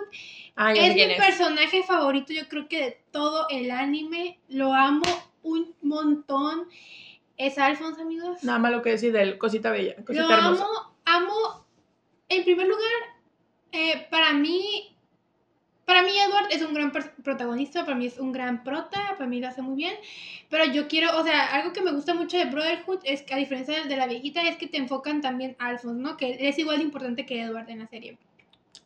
[0.55, 4.39] Ah, Es mi personaje favorito, yo creo que de todo el anime.
[4.47, 5.03] Lo amo
[5.43, 6.67] un montón.
[7.36, 8.41] es Alphonse, amigos.
[8.43, 10.63] Nada más lo que decir del cosita bella, cosita Lo hermosa.
[10.63, 11.66] amo, amo.
[12.28, 12.91] En primer lugar,
[13.72, 14.95] eh, para mí,
[15.86, 19.39] para mí Edward es un gran protagonista, para mí es un gran prota, para mí
[19.39, 19.95] lo hace muy bien.
[20.49, 23.38] Pero yo quiero, o sea, algo que me gusta mucho de Brotherhood es que a
[23.38, 26.18] diferencia de la viejita es que te enfocan también a Alphonse, ¿no?
[26.18, 28.18] Que es igual de importante que Edward en la serie.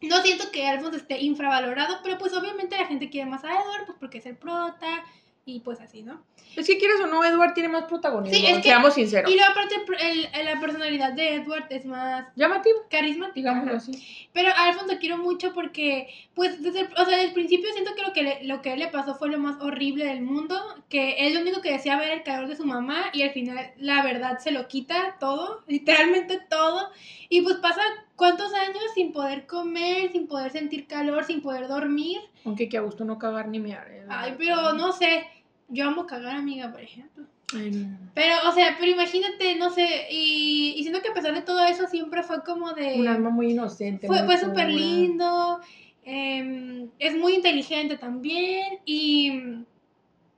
[0.02, 3.86] No siento que Alphonse esté infravalorado, pero pues obviamente la gente quiere más a Edward,
[3.86, 5.04] pues porque es el prota
[5.46, 6.22] y pues así, ¿no?
[6.56, 8.38] Es que quieres o no, Edward tiene más protagonismo.
[8.38, 9.30] Sí, es que- Seamos sinceros.
[9.30, 13.34] Y luego aparte el- el- la personalidad de Edward es más Llamativo, carismática.
[13.36, 14.28] digámoslo así.
[14.32, 17.94] Pero a Alfonso quiero mucho porque, pues, desde el, o sea, desde el principio siento
[17.96, 20.22] que lo que, le, lo que a él le pasó fue lo más horrible del
[20.22, 20.56] mundo,
[20.90, 23.74] que él lo único que decía ver el calor de su mamá y al final
[23.78, 26.90] la verdad se lo quita todo, literalmente todo,
[27.30, 27.82] y pues pasa
[28.16, 32.20] cuántos años sin poder comer, sin poder sentir calor, sin poder dormir.
[32.46, 33.88] Aunque que a gusto no cagar ni mear.
[33.90, 35.26] eh, Ay, pero no sé,
[35.74, 37.26] yo amo cagar, amiga, por ejemplo.
[37.56, 37.98] Ay, no.
[38.14, 41.64] Pero, o sea, pero imagínate, no sé, y, y siento que a pesar de todo
[41.66, 43.00] eso siempre fue como de...
[43.00, 44.08] Un alma muy inocente.
[44.08, 45.60] Fue, fue súper lindo,
[46.04, 49.34] em, es muy inteligente también y,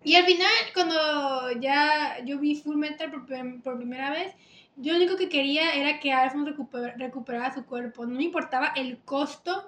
[0.03, 3.25] y al final cuando ya yo vi Full Metal por,
[3.61, 4.33] por primera vez,
[4.77, 8.73] yo lo único que quería era que Alphonse recuper- recuperara su cuerpo, no me importaba
[8.75, 9.67] el costo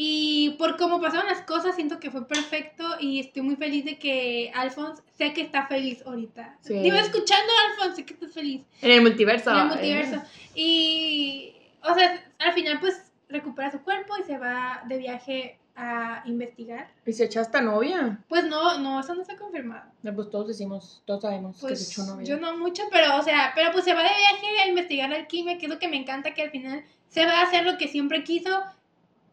[0.00, 3.98] y por cómo pasaron las cosas siento que fue perfecto y estoy muy feliz de
[3.98, 6.56] que Alphonse sé que está feliz ahorita.
[6.60, 6.74] Sí.
[6.74, 9.50] Iba escuchando Alphonse, sé que estás feliz En el multiverso.
[9.50, 9.66] en el eh.
[9.66, 10.22] multiverso.
[10.54, 16.22] Y, o sea, al final pues recupera su cuerpo y se va de viaje a
[16.26, 16.86] investigar.
[17.04, 18.20] Y se echa hasta novia.
[18.28, 19.90] Pues no, no, eso no está confirmado.
[20.14, 22.24] Pues todos decimos, todos sabemos que se Pues echó novia.
[22.24, 25.16] yo no mucho, pero, o sea, pero pues se va de viaje a investigar la
[25.16, 27.76] alquimia, que es lo que me encanta, que al final se va a hacer lo
[27.78, 28.62] que siempre quiso.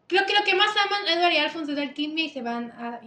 [0.08, 2.70] Creo que lo que más aman Edward y Alfonso es la alquimia y se van
[2.70, 3.00] a,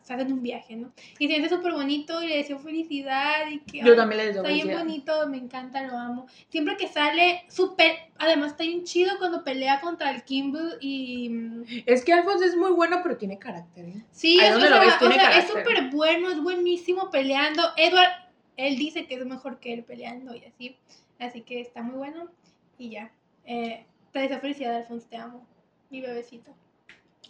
[0.00, 0.92] hacen un viaje, ¿no?
[1.18, 3.80] Y se siente súper bonito y le deseo felicidad y que...
[3.80, 6.26] Yo ay, también le deseo Está bien bonito, me encanta, lo amo.
[6.48, 7.96] Siempre que sale, súper.
[8.16, 11.28] Además, está bien chido cuando pelea contra el Kimball y.
[11.28, 13.84] mm, Es que Alfonso es muy bueno, pero tiene carácter.
[13.84, 14.02] ¿eh?
[14.10, 17.62] Sí, es, o sea, ves, o sea, es súper bueno, es buenísimo peleando.
[17.76, 18.10] Edward,
[18.56, 20.76] él dice que es mejor que él peleando y así.
[21.18, 22.30] Así que está muy bueno.
[22.78, 23.12] Y ya.
[23.44, 25.46] Eh, te deseo felicidad, Alfonso, te amo.
[25.90, 26.50] Mi bebecito.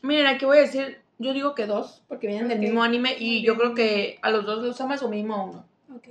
[0.02, 3.42] Miren, aquí voy a decir, yo digo que dos, porque vienen del mismo anime y
[3.42, 5.64] yo creo que a los dos los amas o mínimo a uno.
[5.94, 6.08] Ok.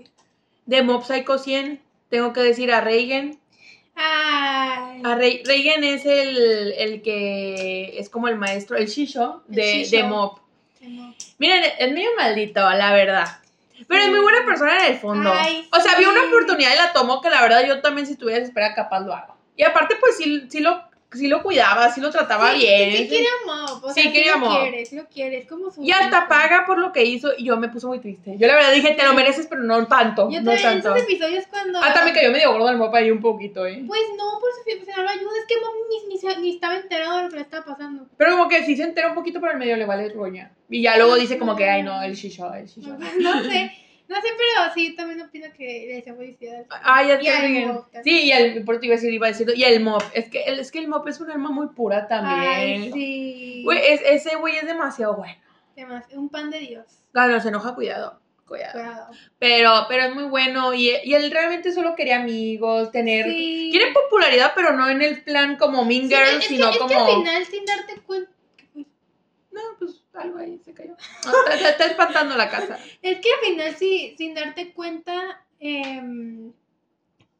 [0.65, 3.39] De Mob Psycho 100, tengo que decir a Reigen.
[3.95, 5.01] Ay.
[5.03, 9.73] A Rei- Reigen es el, el que es como el maestro, el Shisho El de,
[9.83, 9.97] Shisho.
[9.97, 10.39] de Mob.
[11.39, 13.27] Miren, es medio maldito, la verdad.
[13.87, 15.31] Pero es muy buena persona en el fondo.
[15.33, 16.27] Ay, o sea, vio una sí.
[16.27, 19.35] oportunidad y la tomó que la verdad yo también si tuviera espera capaz lo hago.
[19.55, 20.81] Y aparte pues sí, sí, lo,
[21.17, 22.91] sí lo cuidaba, sí lo trataba Sí, bien.
[22.97, 23.79] Sí, quiere amor.
[23.83, 24.61] O Sí, sea, quiere lo amor.
[24.61, 25.37] quiere, sí lo quiere.
[25.39, 25.83] Es como su.
[25.83, 26.27] Y hasta hijo.
[26.29, 28.35] paga por lo que hizo y yo me puse muy triste.
[28.37, 30.29] Yo la verdad dije, te lo mereces, pero no tanto.
[30.29, 30.95] Yo no también en tanto.
[30.95, 31.79] esos episodios cuando.
[31.79, 33.83] Hasta me cayó medio gordo el mopa ahí un poquito, ¿eh?
[33.85, 35.31] Pues no, por su final lo ayuda.
[35.39, 38.07] Es que Mom ni, ni, estaba enterado de lo que le estaba pasando.
[38.17, 40.51] Pero como que sí se entera un poquito, pero el medio le vale roña.
[40.69, 42.95] Y ya luego dice como que, ay no, el shisho, el shisho.
[43.19, 43.71] No sé.
[44.07, 46.65] No sé, pero sí, también opino que le deseo felicidad.
[46.83, 47.79] Ay, ya Y al bien.
[48.03, 50.01] Sí, y el, por eso iba a decir, iba a decir, y el mop.
[50.13, 52.83] Es que el, es que el mop es un alma muy pura también.
[52.83, 53.61] Ay, sí.
[53.65, 55.35] Güey, es- ese güey es demasiado bueno.
[55.75, 56.85] Además, un pan de Dios.
[57.11, 58.19] Cuando se enoja, cuidado.
[58.47, 58.71] Cuidado.
[58.71, 59.07] Cuidado.
[59.39, 60.73] Pero, pero es muy bueno.
[60.73, 63.25] Y, y él realmente solo quería amigos, tener.
[63.25, 63.67] Sí.
[63.71, 66.77] Quiere popularidad, pero no en el plan como Mean Sí, Girl, es, que, sino es
[66.77, 66.87] como.
[66.89, 68.31] que al final, sin darte cuenta.
[70.17, 70.95] Algo ahí se cayó.
[71.25, 72.77] No, está, está- está espantando la casa.
[73.01, 76.51] Es que al final, sí, sin darte cuenta, em,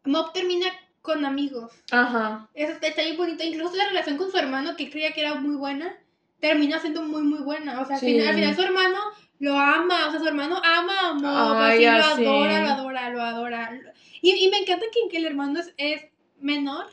[0.05, 0.67] Mob termina
[1.01, 1.71] con amigos.
[1.91, 2.47] Ajá.
[2.53, 3.43] Eso está, está bien bonito.
[3.43, 5.97] Incluso la relación con su hermano, que creía que era muy buena,
[6.39, 7.82] termina siendo muy, muy buena.
[7.82, 8.99] O sea, al, final, al final su hermano
[9.39, 10.07] lo ama.
[10.07, 11.57] O sea, su hermano ama a Mob.
[11.57, 13.82] Ay, así, lo adora, lo adora, lo adora.
[14.21, 16.05] Y, y me encanta que, que el hermano es, es
[16.39, 16.88] menor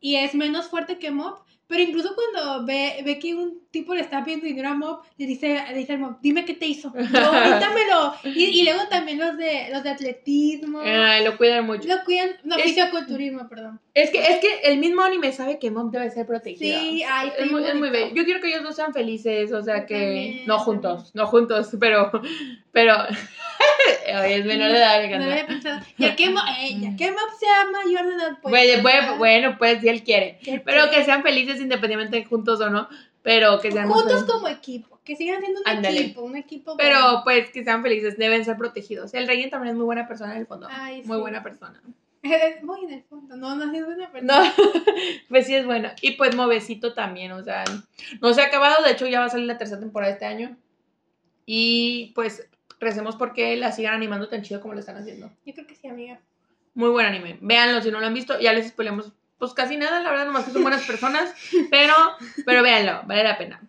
[0.00, 1.38] y es menos fuerte que Mob.
[1.68, 5.26] Pero incluso cuando ve, ve que un tipo le está pidiendo dinero a Mob, le
[5.26, 6.90] dice, le dice al Mob, dime qué te hizo.
[6.92, 8.14] Cuéntamelo.
[8.24, 10.80] Y, y luego también los de, los de atletismo.
[10.82, 11.86] Ay, lo cuidan mucho.
[11.86, 13.80] Lo cuidan, no, Es- fisioculturismo, perdón.
[13.92, 16.80] Es que, es que el mismo anime sabe que Mom debe ser protegida.
[16.80, 18.14] Sí, ay, es muy, es muy bello.
[18.14, 21.70] Yo quiero que ellos dos sean felices, o sea que también, no juntos, no juntos,
[21.80, 22.10] pero
[22.72, 22.94] pero
[24.22, 25.80] Oye, es menor de edad, No había pensado.
[25.96, 28.50] Ya que, eh, ya que Mob sea mayor de edad, pues.
[28.50, 29.14] Bueno, bueno, ajá.
[29.18, 32.88] bueno, pues si él quiere, ¿Qué pero que sean felices independientemente de juntos o no,
[33.22, 34.30] pero que sean Juntos felices.
[34.30, 35.00] como equipo.
[35.04, 36.00] Que sigan siendo un Ándale.
[36.00, 36.76] equipo, un equipo.
[36.76, 37.20] Pero bueno.
[37.24, 39.14] pues que sean felices, deben ser protegidos.
[39.14, 40.68] El rey también es muy buena persona en el fondo.
[40.70, 41.20] Ay, muy sí.
[41.20, 41.80] buena persona.
[42.62, 43.36] Muy en el fondo.
[43.36, 44.42] No, no es buena persona.
[44.42, 44.52] No,
[45.28, 45.90] pues sí es bueno.
[46.02, 47.62] Y pues Movecito también, o sea,
[48.20, 50.56] no se ha acabado, de hecho ya va a salir la tercera temporada este año.
[51.46, 52.47] Y pues
[52.80, 55.30] recemos porque la sigan animando tan chido como lo están haciendo.
[55.44, 56.20] Yo creo que sí, amiga.
[56.74, 57.38] Muy buen anime.
[57.40, 58.38] Véanlo si no lo han visto.
[58.40, 61.32] Ya les spoilemos pues casi nada, la verdad, nomás que son buenas personas.
[61.70, 61.94] Pero,
[62.44, 63.60] pero véanlo, vale la pena.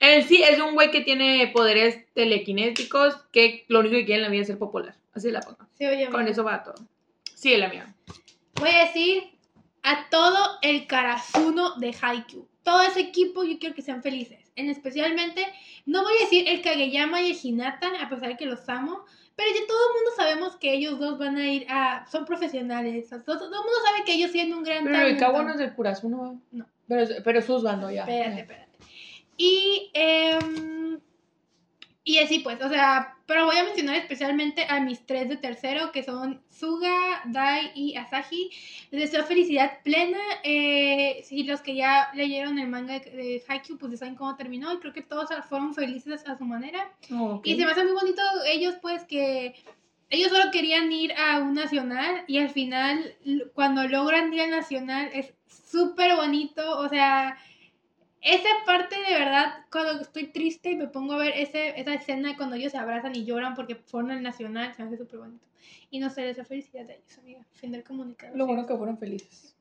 [0.00, 4.22] En sí es un güey que tiene poderes telequinéticos que lo único que quiere en
[4.22, 4.94] la vida es ser popular.
[5.12, 5.58] Así la pongo.
[5.76, 6.30] Sí, oye, Con amiga.
[6.32, 6.76] eso va todo.
[7.34, 7.94] Sí, la mía.
[8.54, 9.24] Voy a decir
[9.82, 12.48] a todo el Karasuno de Haikyuu.
[12.62, 14.47] Todo ese equipo yo quiero que sean felices.
[14.58, 15.46] En especialmente,
[15.86, 19.04] no voy a decir el Kageyama y el Hinata, a pesar de que los amo,
[19.36, 22.04] pero ya todo el mundo sabemos que ellos dos van a ir a...
[22.10, 23.08] son profesionales.
[23.08, 25.58] Todo, todo el mundo sabe que ellos tienen un gran Pero el cabo no es
[25.58, 26.34] del Kurasuno, ¿va?
[26.50, 26.66] No.
[26.88, 28.00] Pero, pero sus bando ya.
[28.00, 28.68] Espérate, espérate.
[29.36, 30.98] Y, em,
[32.08, 35.92] y así pues, o sea, pero voy a mencionar especialmente a mis tres de tercero,
[35.92, 38.50] que son Suga, Dai y Asahi.
[38.90, 40.18] Les deseo felicidad plena.
[40.42, 44.72] Eh, si los que ya leyeron el manga de, Haikyuu, pues ya saben cómo terminó.
[44.72, 46.90] Y creo que todos fueron felices a su manera.
[47.12, 47.46] Oh, ok.
[47.46, 49.54] Y se me hace muy bonito ellos, pues, que
[50.08, 53.16] ellos solo querían ir a un nacional y al final,
[53.52, 56.78] cuando logran ir al nacional, es súper bonito.
[56.78, 57.36] O sea,
[58.20, 62.36] esa parte de verdad, cuando estoy triste y me pongo a ver ese, esa escena
[62.36, 65.46] cuando ellos se abrazan y lloran porque fueron al nacional, se me hace súper bonito.
[65.90, 67.40] Y no sé, esa felicidad de ellos, amiga.
[67.52, 68.36] Fin del comunicado.
[68.36, 69.56] Lo bueno que fueron felices.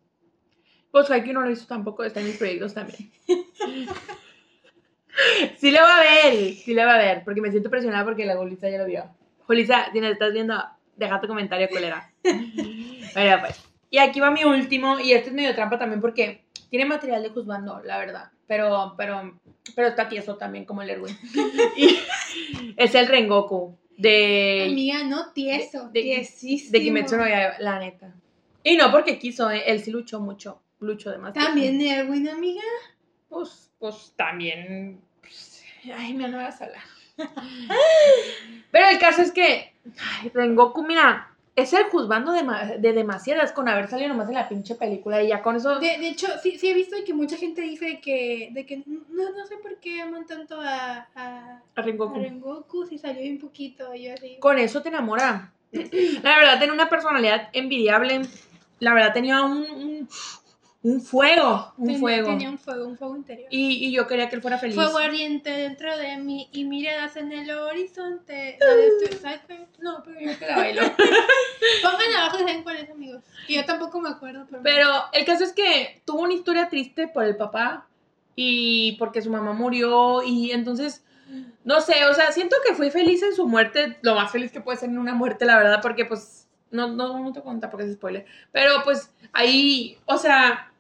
[0.92, 3.12] Pues Haikyuu no lo hizo tampoco, está en mis proyectos también.
[5.58, 8.26] sí lo va a ver, sí lo va a ver, porque me siento presionada porque
[8.26, 9.06] la Julisa ya lo vio.
[9.46, 10.56] Julisa, si nos estás viendo,
[10.96, 12.12] deja tu comentario, colera.
[12.24, 12.42] Bueno,
[13.42, 13.64] pues.
[13.90, 17.30] Y aquí va mi último, y este es medio trampa también porque tiene material de
[17.30, 18.32] juzgando, la verdad.
[18.48, 19.40] Pero, pero,
[19.76, 21.18] pero está tieso también como el Erwin.
[21.76, 22.00] Y
[22.78, 26.72] es el Rengoku de Amiga, no tieso, de- tiesísimo.
[26.72, 28.14] de Kimetsu no Yaiba, la neta.
[28.64, 31.48] Y no porque quiso, eh, él sí luchó mucho, luchó demasiado.
[31.48, 32.62] También Erwin, amiga.
[33.30, 35.02] Pues, pues también.
[35.22, 35.64] pues,
[35.96, 36.84] ay, me no voy a hablar.
[38.72, 39.74] Pero el caso es que.
[40.00, 42.44] Ay, Rengoku, mira, es el juzgando de,
[42.78, 45.80] de demasiadas con haber salido nomás en la pinche película y ya con eso.
[45.80, 49.02] De, de hecho, sí, sí he visto que mucha gente dice que, de que no,
[49.10, 52.20] no sé por qué aman tanto a, a, a a Rengoku.
[52.20, 53.92] Rengoku si salió bien poquito.
[53.96, 54.38] y Yo así.
[54.40, 55.52] Con eso te enamora.
[55.72, 58.22] La verdad, tenía una personalidad envidiable.
[58.80, 60.10] La verdad, tenía un, un,
[60.84, 61.74] un fuego.
[61.78, 62.30] Un tenía, fuego.
[62.30, 63.48] tenía un fuego, un fuego interior.
[63.52, 64.76] Y, y yo quería que él fuera feliz.
[64.76, 68.58] Fuego ardiente dentro de mí y miradas en el horizonte.
[68.60, 69.68] De este-.
[69.80, 70.82] No, pero yo te la bailo.
[71.82, 73.24] Pongan abajo saben cuál es, amigos.
[73.48, 74.46] Que yo tampoco me acuerdo.
[74.50, 77.88] Pero, Pero el caso es que tuvo una historia triste por el papá
[78.36, 81.04] y porque su mamá murió y entonces,
[81.66, 84.62] no sé, o sea, siento que fui feliz en su muerte, lo más feliz que
[84.62, 87.86] puede ser en una muerte, la verdad, porque pues, no, no, no te cuenta porque
[87.86, 90.72] es spoiler, pero pues ahí, o sea,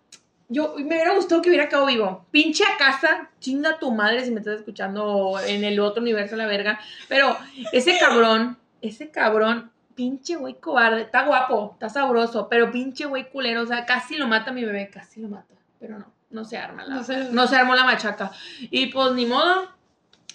[0.49, 2.25] yo me hubiera gustado que hubiera quedado vivo.
[2.31, 6.45] Pinche a casa, chinga tu madre si me estás escuchando en el otro universo, la
[6.45, 6.79] verga,
[7.09, 7.35] pero
[7.73, 13.63] ese cabrón, ese cabrón pinche güey cobarde, está guapo, está sabroso, pero pinche güey culero,
[13.63, 16.85] o sea, casi lo mata mi bebé, casi lo mata, pero no, no se arma
[16.85, 18.31] la, No se- no se armó la machaca.
[18.61, 19.67] Y pues ni modo,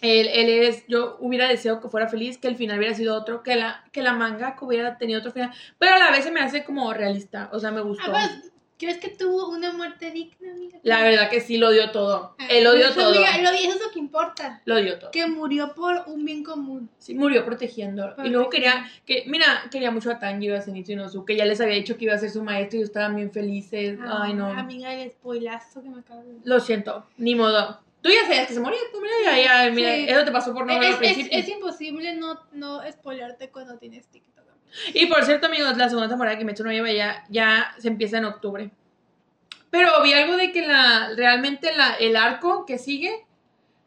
[0.02, 3.42] él, él es, yo hubiera deseado que fuera feliz, que el final hubiera sido otro,
[3.42, 6.30] que la, que la manga que hubiera tenido otro final, pero a la vez se
[6.32, 8.04] me hace como realista, o sea, me gustó.
[8.14, 10.76] Ah, pues, ¿Crees que tuvo una muerte digna, amiga?
[10.82, 13.50] La verdad que sí lo dio todo, Ah, él lo dio eso, todo, amiga, lo,
[13.56, 14.60] eso es lo que importa.
[14.64, 15.12] lo dio todo.
[15.12, 16.90] Que murió por un bien común.
[16.98, 18.12] Sí, murió protegiendo.
[18.24, 21.60] Y luego quería, que, mira, quería mucho a Tanjiro, a Zenitsu y Nozuke, ya les
[21.60, 24.00] había dicho que iba a ser su maestro y estaban bien felices.
[24.02, 24.46] Ah, Ay, no.
[24.46, 27.78] Amiga, el spoilazo que me acabo de Lo siento, ni modo.
[28.02, 30.06] Tú ya sabías que se moría, tú mira, ya, ya, mira, Sí.
[30.08, 31.38] eso te pasó por no verlo al es, principio.
[31.38, 34.32] es imposible no, no spoilearte cuando tienes TikTok.
[34.94, 38.18] Y por cierto, amigos, la segunda temporada de Kimetsu no Yaiba ya, ya se empieza
[38.18, 38.70] en octubre.
[39.70, 43.24] Pero vi algo de que la, realmente la, el arco que sigue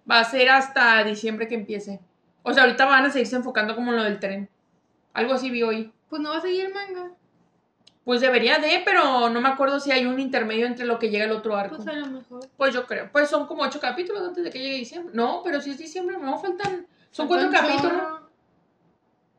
[0.09, 1.99] va a ser hasta diciembre que empiece.
[2.43, 4.49] O sea, ahorita van a seguirse enfocando como en lo del tren.
[5.13, 5.91] Algo así vi hoy.
[6.09, 7.11] Pues no va a seguir el manga.
[8.05, 11.25] Pues debería de, pero no me acuerdo si hay un intermedio entre lo que llega
[11.25, 11.77] el otro arco.
[11.77, 12.47] Pues a lo mejor.
[12.55, 13.09] Pues yo creo.
[13.11, 15.15] Pues son como ocho capítulos antes de que llegue diciembre.
[15.15, 16.85] No, pero si es diciembre, no, faltan.
[17.09, 18.21] Son cuatro capítulos.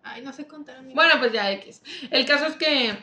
[0.02, 0.96] Ay, no sé contar, amiga.
[0.96, 1.80] Bueno, pues ya X.
[2.10, 2.96] El caso es que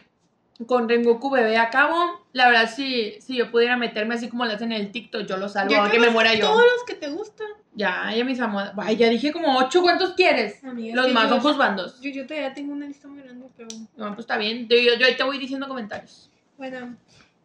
[0.66, 4.52] con Rengoku bebé a cabo, la verdad, si, si yo pudiera meterme así como lo
[4.52, 6.48] hacen en el TikTok, yo lo salvo, Ya aunque me muera yo.
[6.48, 7.48] Todos los que te gustan.
[7.76, 8.72] Ya, ya mis amores.
[8.78, 10.64] Ay, ya dije como ocho, ¿cuántos quieres?
[10.64, 12.00] Amiga, Los que más son juzbandos.
[12.02, 13.88] Yo, yo todavía tengo una lista muy grande, pero bueno.
[13.96, 14.68] No, pues está bien.
[14.68, 16.30] Yo, yo, yo ahí te voy diciendo comentarios.
[16.58, 16.96] Bueno,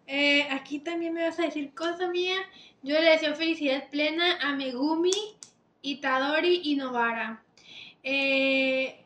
[0.07, 2.37] eh, aquí también me vas a decir cosa mía.
[2.83, 5.11] Yo le deseo felicidad plena a Megumi,
[5.83, 7.43] Itadori y Novara.
[8.03, 9.05] Eh,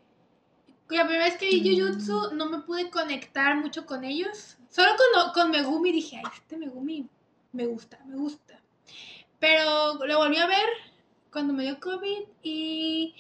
[0.97, 4.57] la primera vez que vi Jujutsu no me pude conectar mucho con ellos.
[4.68, 7.09] Solo con, con Megumi dije, ay, este Megumi
[7.53, 8.61] me gusta, me gusta.
[9.38, 10.68] Pero lo volví a ver
[11.30, 13.14] cuando me dio COVID y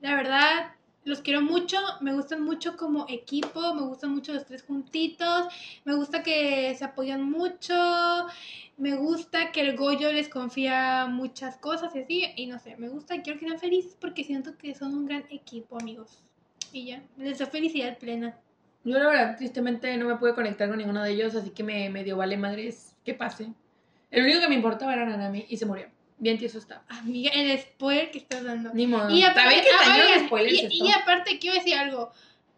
[0.00, 0.72] la verdad
[1.04, 5.46] los quiero mucho, me gustan mucho como equipo, me gustan mucho los tres juntitos,
[5.84, 7.74] me gusta que se apoyan mucho,
[8.76, 12.88] me gusta que el Goyo les confía muchas cosas y así, y no sé, me
[12.88, 16.24] gusta, quiero que sean felices porque siento que son un gran equipo, amigos.
[16.72, 18.38] Y ya, les deseo felicidad plena.
[18.84, 21.90] Yo la verdad, tristemente no me pude conectar con ninguno de ellos, así que me,
[21.90, 23.48] me dio vale madres que pase.
[24.10, 25.88] El único que me importaba era Nanami y se murió.
[26.18, 26.82] Bien tieso está.
[26.88, 28.72] Amiga, el spoiler que estás dando.
[28.72, 29.10] Ni modo.
[29.10, 30.84] Y aparte, que ah, oigan, spoilers y, esto.
[30.86, 32.10] y aparte quiero decir algo.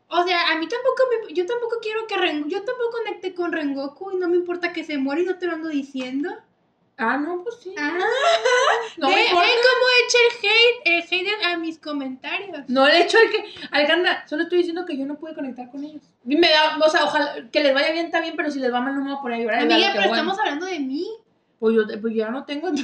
[0.09, 3.53] O sea, a mí tampoco me, yo tampoco quiero que Ren, yo tampoco conecté con
[3.53, 6.31] Rengoku y no me importa que se muera y no te lo ando diciendo.
[7.01, 7.73] Ah, no, pues sí.
[7.79, 7.97] Ah,
[8.97, 12.69] no cómo echa el hate, el hate a mis comentarios.
[12.69, 13.45] No le echo el que.
[13.71, 16.03] Alejandra, solo estoy diciendo que yo no pude conectar con ellos.
[16.25, 18.81] Me da, o sea, ojalá que les vaya bien, está bien, pero si les va
[18.81, 19.63] mal, no me voy a poner a llorar.
[19.63, 20.15] Amiga, pero bueno.
[20.15, 21.07] estamos hablando de mí.
[21.61, 22.69] Pues yo, pues yo ya no tengo.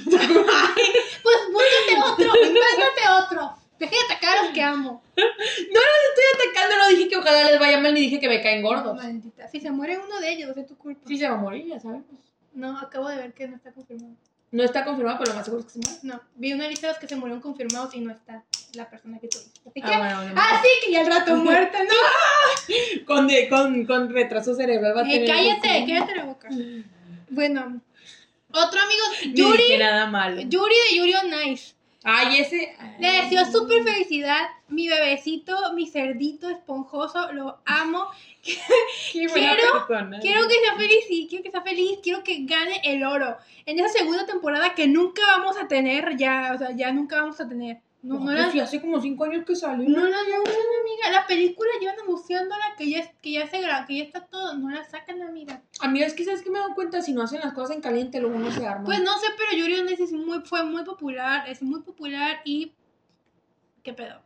[1.24, 3.56] Pues búscate otro, invéntate otro.
[3.78, 5.02] Deje de atacar a los que amo.
[5.16, 8.94] estoy atacando, no dije que ojalá les vaya mal, ni dije que me caen gordos.
[8.94, 9.48] Maldita.
[9.48, 11.00] Si se muere uno de ellos, es tu culpa.
[11.08, 12.23] Sí se va a morir, ya sabemos.
[12.54, 14.14] No, acabo de ver que no está confirmado.
[14.52, 15.98] No está confirmado, pero lo más seguro es que se muere.
[16.04, 18.44] No, vi una lista de los que se murieron confirmados y no está
[18.74, 19.38] la persona que tú.
[19.38, 20.34] Así que, Ah, bueno, bueno.
[20.36, 21.90] ah, sí, que ya el rato muerta, ¿no?
[23.06, 25.28] Con, de, con, con retraso cerebral va a Eh, tener.
[25.28, 26.48] cállate, cállate la boca.
[27.30, 27.80] Bueno,
[28.52, 30.40] otro amigo, Ni Yuri, nada malo.
[30.42, 31.74] Yuri de Yuri on Nice.
[32.04, 32.76] Ay, ese.
[32.98, 38.06] Le deseo súper felicidad, mi bebecito, mi cerdito esponjoso, lo amo.
[38.42, 40.20] Qué buena quiero- persona.
[40.20, 43.38] Quiero que sea feliz, sí, quiero que sea feliz, quiero que gane el oro.
[43.64, 47.40] En esa segunda temporada que nunca vamos a tener, ya, o sea, ya nunca vamos
[47.40, 47.78] a tener.
[48.04, 49.88] No, no, No, sí, hace como cinco años que salió.
[49.88, 51.10] no la anuncian, amiga.
[51.10, 54.68] La película llevan anunciándola que ya, que ya se gra- que ya está todo, no
[54.68, 55.62] la sacan, amiga.
[55.80, 58.20] Amiga, es que sabes que me dado cuenta, si no hacen las cosas en caliente,
[58.20, 58.84] luego no se arma.
[58.84, 62.42] Pues no sé, pero Yuri on Ice es muy, fue muy popular, es muy popular
[62.44, 62.74] y...
[63.82, 64.20] ¿Qué pedo?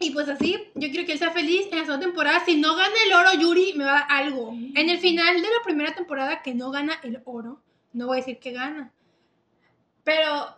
[0.00, 2.44] Y pues así, yo quiero que él sea feliz en la segunda temporada.
[2.44, 4.50] Si no gana el oro, Yuri me va a dar algo.
[4.52, 7.60] En el final de la primera temporada que no gana el oro,
[7.92, 8.92] no voy a decir que gana.
[10.04, 10.57] Pero,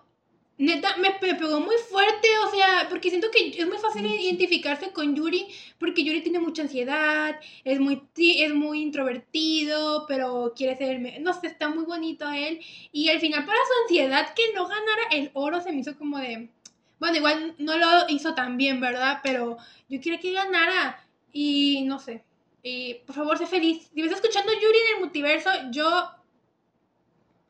[0.61, 4.92] neta, me, me pegó muy fuerte, o sea, porque siento que es muy fácil identificarse
[4.92, 5.46] con Yuri,
[5.78, 11.32] porque Yuri tiene mucha ansiedad, es muy, es muy introvertido, pero quiere ser, el no
[11.32, 12.61] sé, está muy bonito él.
[12.92, 16.18] Y al final, para su ansiedad, que no ganara el oro, se me hizo como
[16.18, 16.50] de,
[16.98, 19.20] bueno, igual no lo hizo tan bien, ¿verdad?
[19.22, 19.56] Pero
[19.88, 21.02] yo quería que ganara
[21.32, 22.22] y no sé.
[22.62, 23.90] Y por favor, sé feliz.
[23.94, 26.11] Si me estás escuchando Yuri en el multiverso, yo,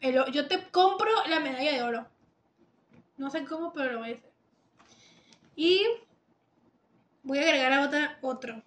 [0.01, 2.07] el yo te compro la medalla de oro.
[3.21, 4.31] No sé cómo, pero lo voy a hacer.
[5.55, 5.83] Y
[7.23, 8.63] voy a agregar a otra, otro.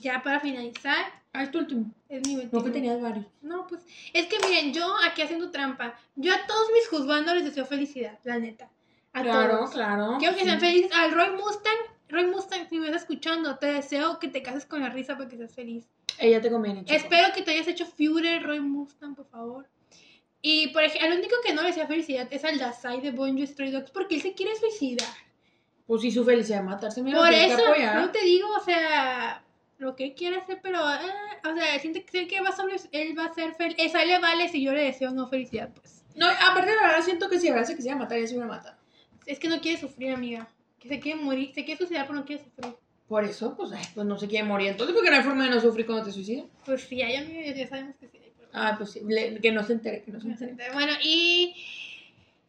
[0.00, 1.92] Ya para finalizar, Ah, es tu último.
[2.08, 2.72] es mi No que último.
[2.72, 3.26] tenías varios.
[3.40, 7.44] No, pues es que miren, yo aquí haciendo trampa, yo a todos mis juzgando les
[7.44, 8.68] deseo felicidad, la neta.
[9.12, 9.70] A Claro, todos.
[9.70, 10.16] claro.
[10.18, 10.46] Quiero que sí.
[10.46, 10.90] sean felices.
[10.92, 11.78] Al Roy Mustang,
[12.08, 15.28] Roy Mustang, si me estás escuchando, te deseo que te cases con la risa para
[15.28, 15.86] que seas feliz.
[16.18, 16.96] Ella te conviene, chico.
[16.96, 19.68] Espero que te hayas hecho Führer, Roy Mustang, por favor.
[20.46, 23.46] Y por ejemplo, el único que no le desea felicidad es al Dasai de Bonjo
[23.46, 25.08] Stray Dogs porque él se quiere suicidar.
[25.86, 27.02] Pues sí, su felicidad de matarse.
[27.02, 27.62] Mira, Por eso,
[27.94, 29.42] no te digo, o sea,
[29.78, 33.24] lo que él quiere hacer, pero, eh, o sea, siente que, va sobre, él va
[33.24, 33.74] a ser feliz.
[33.78, 36.04] Esa le vale si yo le deseo no felicidad, pues.
[36.14, 38.76] No, aparte, la verdad, siento que si ahora se quisiera matar, ella se hubiera matado.
[39.24, 40.46] Es que no quiere sufrir, amiga.
[40.78, 42.76] Que se quiere morir, se quiere suicidar, pero no quiere sufrir.
[43.08, 44.68] Por eso, pues, ay, pues no se quiere morir.
[44.68, 46.44] Entonces, porque no hay forma de no sufrir cuando te suicidas.
[46.66, 48.23] Pues sí, hay amigas, ya sabemos que sí.
[48.54, 50.72] Ah, pues sí, le- que no se entere, que no se entere.
[50.72, 51.54] Bueno, y.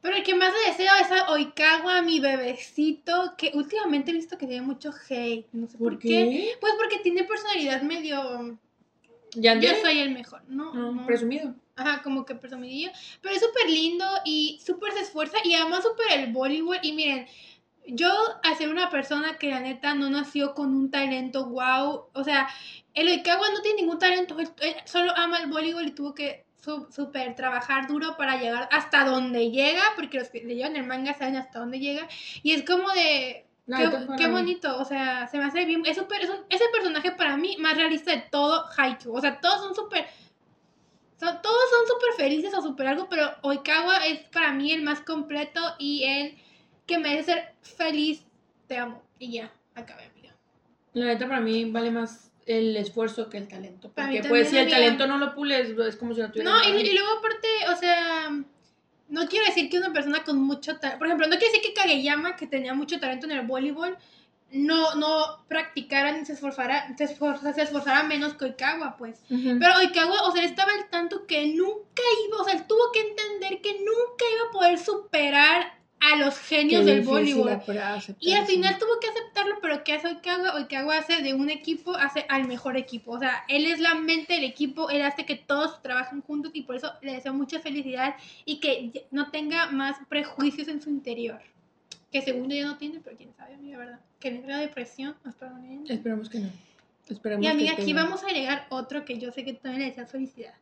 [0.01, 4.37] Pero el que más le deseo es a Oikawa, mi bebecito, que últimamente he visto
[4.37, 5.47] que tiene mucho hate.
[5.51, 6.07] No sé por, ¿Por qué.
[6.09, 6.51] qué?
[6.61, 8.59] Pues porque tiene personalidad medio.
[9.33, 10.73] Ya Yo soy el mejor, ¿no?
[10.75, 11.05] No, no.
[11.07, 11.55] presumido.
[11.75, 12.91] Ajá, como que presumidillo.
[13.21, 16.77] Pero es súper lindo y súper se esfuerza y ama súper el voleibol.
[16.83, 17.25] Y miren,
[17.87, 18.09] yo,
[18.43, 22.47] al ser una persona que la neta no nació con un talento wow, o sea,
[22.95, 26.45] el Oikawa no tiene ningún talento, él, él solo ama el voleibol y tuvo que
[26.61, 30.85] su- súper trabajar duro para llegar hasta donde llega, porque los que le llevan el
[30.87, 32.07] manga saben hasta dónde llega.
[32.41, 33.77] Y es como de, No,
[34.17, 35.83] qué, bonito, o sea, se me hace bien.
[35.85, 36.07] Es, un-
[36.49, 39.15] ese personaje para mí más realista de todo Haikyuu.
[39.15, 40.05] O sea, todos son súper.
[41.19, 45.01] son- todos son súper felices o súper algo, pero Oikawa es para mí el más
[45.01, 46.37] completo y el
[46.85, 48.25] que merece ser feliz.
[48.67, 49.01] Te amo.
[49.17, 50.35] Y ya, acabé, amiga.
[50.93, 53.91] La neta, para mí vale más el esfuerzo que el talento.
[53.93, 56.51] Porque, pues, si el talento no lo pules, es como si no tuviera.
[56.51, 58.29] No, y, y luego aparte, o sea,
[59.09, 61.73] no quiero decir que una persona con mucho talento, por ejemplo, no quiero decir que
[61.73, 63.97] Kageyama, que tenía mucho talento en el voleibol,
[64.51, 69.21] no, no practicara ni se esforzara, se esforzara, se esforzara menos que Oikawa, pues.
[69.27, 72.91] Pero Oikawa, o sea, él estaba al tanto que nunca iba, o sea, él tuvo
[72.93, 77.61] que entender que nunca iba a poder superar a los genios del voleibol.
[78.19, 80.55] Y al final tuvo que aceptar hacerlo, pero ¿qué hace Oikawa?
[80.55, 83.11] Oikawa hace de un equipo, hace al mejor equipo.
[83.11, 86.63] O sea, él es la mente del equipo, él hace que todos trabajen juntos y
[86.63, 88.15] por eso le deseo mucha felicidad
[88.45, 91.39] y que no tenga más prejuicios en su interior.
[92.11, 93.99] Que según yo ya no tiene, pero quién sabe, amiga, ¿verdad?
[94.19, 95.83] Que le entra depresión, no espero no.
[95.87, 96.49] Esperemos que no.
[97.41, 98.03] Y amiga, que aquí tenga.
[98.03, 100.53] vamos a agregar otro que yo sé que también le deseas felicidad.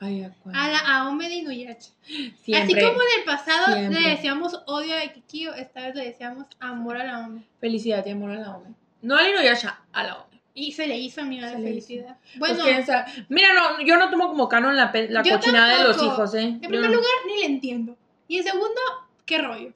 [0.00, 0.30] Ay, ¿a?
[0.52, 1.90] A la Aome de Inuyasha.
[2.04, 4.00] Así como en el pasado Siempre.
[4.00, 7.44] le deseamos odio a Kikio, esta vez le deseamos amor a la Aome.
[7.60, 8.74] Felicidad y amor a la OME.
[9.02, 10.40] No al Inuyasha, a la OME.
[10.54, 12.16] Y se le hizo amiga la felicidad.
[12.38, 12.80] Pues, Bueno.
[13.28, 16.42] Mira, no, yo no tomo como canon la, la cochinada de los hijos, ¿eh?
[16.42, 16.96] en Yo primer no.
[16.96, 17.96] lugar, ni le entiendo.
[18.28, 18.80] Y en segundo,
[19.26, 19.72] qué rollo.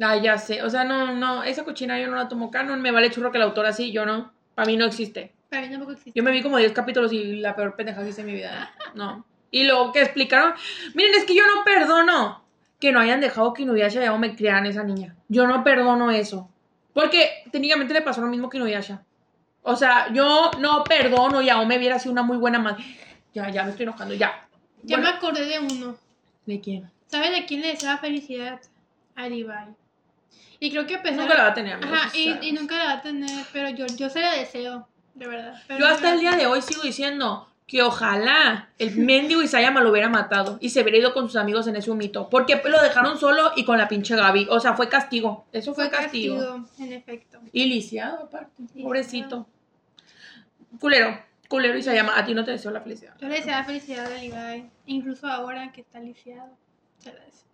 [0.00, 0.62] Ah, ya sé.
[0.62, 2.80] O sea, no, no, esa cochina yo no la tomo canon.
[2.82, 4.32] Me vale churro que la autora sí, yo no.
[4.54, 5.32] Para mí no existe.
[5.50, 6.12] Para mí tampoco existe.
[6.14, 8.70] Yo me vi como 10 capítulos y la peor pendeja que hice en mi vida.
[8.74, 8.90] ¿eh?
[8.94, 9.24] No.
[9.50, 10.54] Y lo que explicaron.
[10.94, 12.44] Miren, es que yo no perdono
[12.80, 15.16] que no hayan dejado que Inuyasha y Aome criaran a esa niña.
[15.28, 16.50] Yo no perdono eso.
[16.92, 19.02] Porque técnicamente le pasó lo mismo que Inuyasha.
[19.62, 22.84] O sea, yo no perdono y Aome hubiera sido una muy buena madre.
[23.34, 24.46] Ya, ya me estoy enojando, ya.
[24.82, 25.96] Ya Bueno, me acordé de uno.
[26.44, 26.90] ¿De quién?
[27.06, 28.60] ¿Saben a quién le desea felicidad?
[29.14, 29.50] A Levi.
[30.58, 31.74] Y creo que a pesar Nunca la va a tener.
[31.74, 34.88] amigos, Ajá, y, y nunca la va a tener, pero yo, yo se la deseo,
[35.14, 35.60] de verdad.
[35.66, 39.90] Pero Yo hasta el día de hoy sigo diciendo que ojalá el mendigo Isayama lo
[39.90, 42.28] hubiera matado y se hubiera ido con sus amigos en ese humito.
[42.30, 44.46] Porque lo dejaron solo y con la pinche Gaby.
[44.50, 45.46] O sea, fue castigo.
[45.52, 46.36] Eso fue, Fue castigo.
[46.36, 47.40] castigo, en efecto.
[47.52, 48.62] Y lisiado, aparte.
[48.62, 48.84] Lisiado.
[48.84, 49.46] Pobrecito.
[50.78, 51.18] Culero.
[51.48, 52.16] Culero Isayama.
[52.16, 53.14] A ti no te deseo la felicidad.
[53.20, 56.50] Yo le deseo felicidad a Levi, incluso ahora que está lisiado.
[56.98, 57.46] Se la deseo.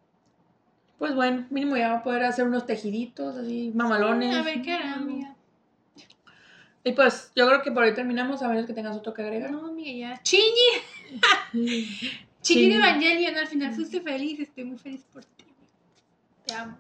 [0.99, 4.37] Pues bueno, mínimo ya va a poder hacer unos tejiditos así, mamalones.
[4.37, 5.35] A ver qué hará, amiga.
[6.85, 9.51] Y pues yo creo que por ahí terminamos, a menos que tengas otro que agregar.
[9.51, 10.23] No, amiga, ya.
[10.23, 11.53] ¡Chiñi!
[11.53, 15.45] De Evangelion, al final fuiste feliz, estoy muy feliz por ti.
[16.47, 16.77] Te amo.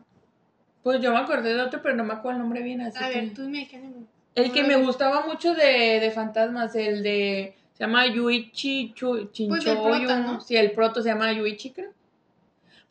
[0.82, 2.80] Pues yo me acordé de otro, pero no me acuerdo el nombre bien.
[2.80, 3.92] Así A que- ver, tú me quedas
[4.34, 7.55] El que me gustaba mucho de, de fantasmas, el de.
[7.74, 9.82] Se llama Yuichi Chu, Pues el Chinchoyu.
[9.84, 10.40] prota, ¿no?
[10.40, 11.92] Sí, el proto se llama Yuichi, creo.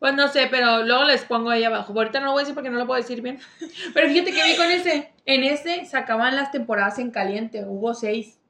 [0.02, 1.92] Pues no sé, pero luego les pongo ahí abajo.
[1.92, 3.38] Ahorita no lo voy a decir porque no lo puedo decir bien.
[3.94, 5.12] Pero fíjate que vi con ese.
[5.26, 7.64] En ese sacaban las temporadas en caliente.
[7.64, 8.40] Hubo seis.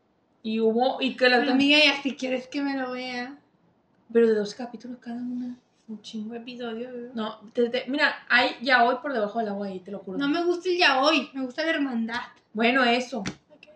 [0.43, 0.97] Y hubo.
[1.03, 1.47] Y que las.
[1.47, 3.35] Amiga, ya si quieres que me lo vea.
[4.11, 5.55] Pero de dos capítulos cada una.
[5.89, 6.89] Un chingo de episodio.
[7.13, 10.17] No, te- te- mira, hay ya hoy por debajo del agua ahí, te lo juro.
[10.17, 12.21] No me gusta el ya hoy, me gusta la hermandad.
[12.55, 13.23] Bueno, eso.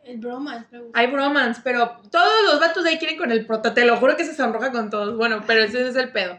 [0.03, 0.99] El bromance me gusta.
[0.99, 3.75] Hay bromance, pero todos los vatos de ahí quieren con el prota.
[3.75, 5.15] Te lo juro que se sonroja con todos.
[5.19, 6.39] Bueno, pero ese es el pedo.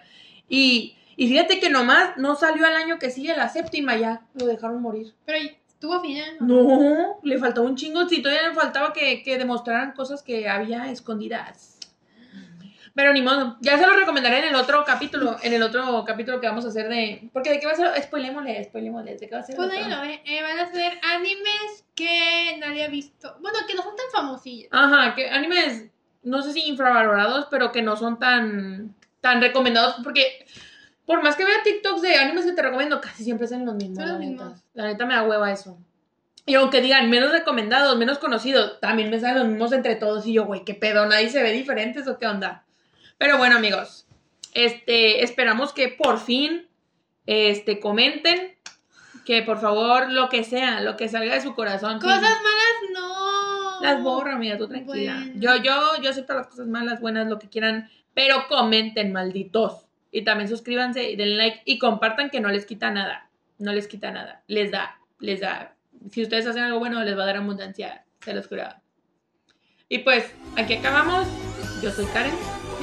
[0.49, 4.21] Y, y fíjate que nomás no salió al año que sigue la séptima ya.
[4.35, 5.15] Lo dejaron morir.
[5.25, 6.37] Pero estuvo final.
[6.39, 6.63] ¿no?
[6.63, 8.07] No, le faltó un chingo.
[8.07, 11.79] Si todavía le faltaba que, que demostraran cosas que había escondidas.
[12.93, 13.57] Pero ni modo.
[13.61, 15.37] Ya se lo recomendaré en el otro capítulo.
[15.41, 17.29] En el otro capítulo que vamos a hacer de.
[17.33, 18.03] Porque de qué va a ser.
[18.03, 19.17] Spoilémosle, spoilémosle.
[19.17, 19.55] ¿De qué va a ser?
[19.55, 19.89] Pues otro?
[19.89, 20.21] lo ve.
[20.23, 23.35] Eh, van a ser animes que nadie ha visto.
[23.41, 24.69] Bueno, que no son tan famosillos.
[24.71, 25.85] Ajá, que animes,
[26.21, 30.45] no sé si infravalorados, pero que no son tan, tan recomendados, porque
[31.07, 33.97] por más que vea TikToks de animes que te recomiendo, casi siempre son los mismos.
[33.97, 34.59] Son La los mismos.
[34.73, 35.79] la neta me da hueva eso.
[36.45, 40.27] Y aunque digan menos recomendados, menos conocidos, también me salen los mismos entre todos.
[40.27, 42.65] Y yo, güey, qué pedo, nadie se ve diferentes o qué onda.
[43.17, 44.05] Pero bueno, amigos,
[44.53, 46.67] este, esperamos que por fin
[47.25, 48.57] este, comenten.
[49.25, 51.99] Que por favor, lo que sea, lo que salga de su corazón.
[51.99, 52.25] Cosas sí.
[52.25, 53.81] malas, no.
[53.81, 55.15] Las borro, amiga, tú tranquila.
[55.15, 55.31] Bueno.
[55.35, 59.86] Yo, yo, yo acepto las cosas malas, buenas, lo que quieran, pero comenten, malditos.
[60.11, 63.29] Y también suscríbanse y denle like y compartan que no les quita nada.
[63.57, 64.43] No les quita nada.
[64.47, 65.75] Les da, les da.
[66.11, 68.05] Si ustedes hacen algo bueno, les va a dar abundancia.
[68.21, 68.63] Se los juro.
[69.89, 70.25] Y pues,
[70.55, 71.27] aquí acabamos.
[71.81, 72.33] Yo soy Karen.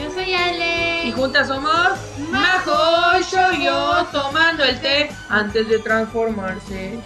[0.01, 1.07] Yo soy Ale.
[1.07, 1.99] Y juntas somos
[2.31, 6.99] Majo, yo, yo, tomando el té antes de transformarse.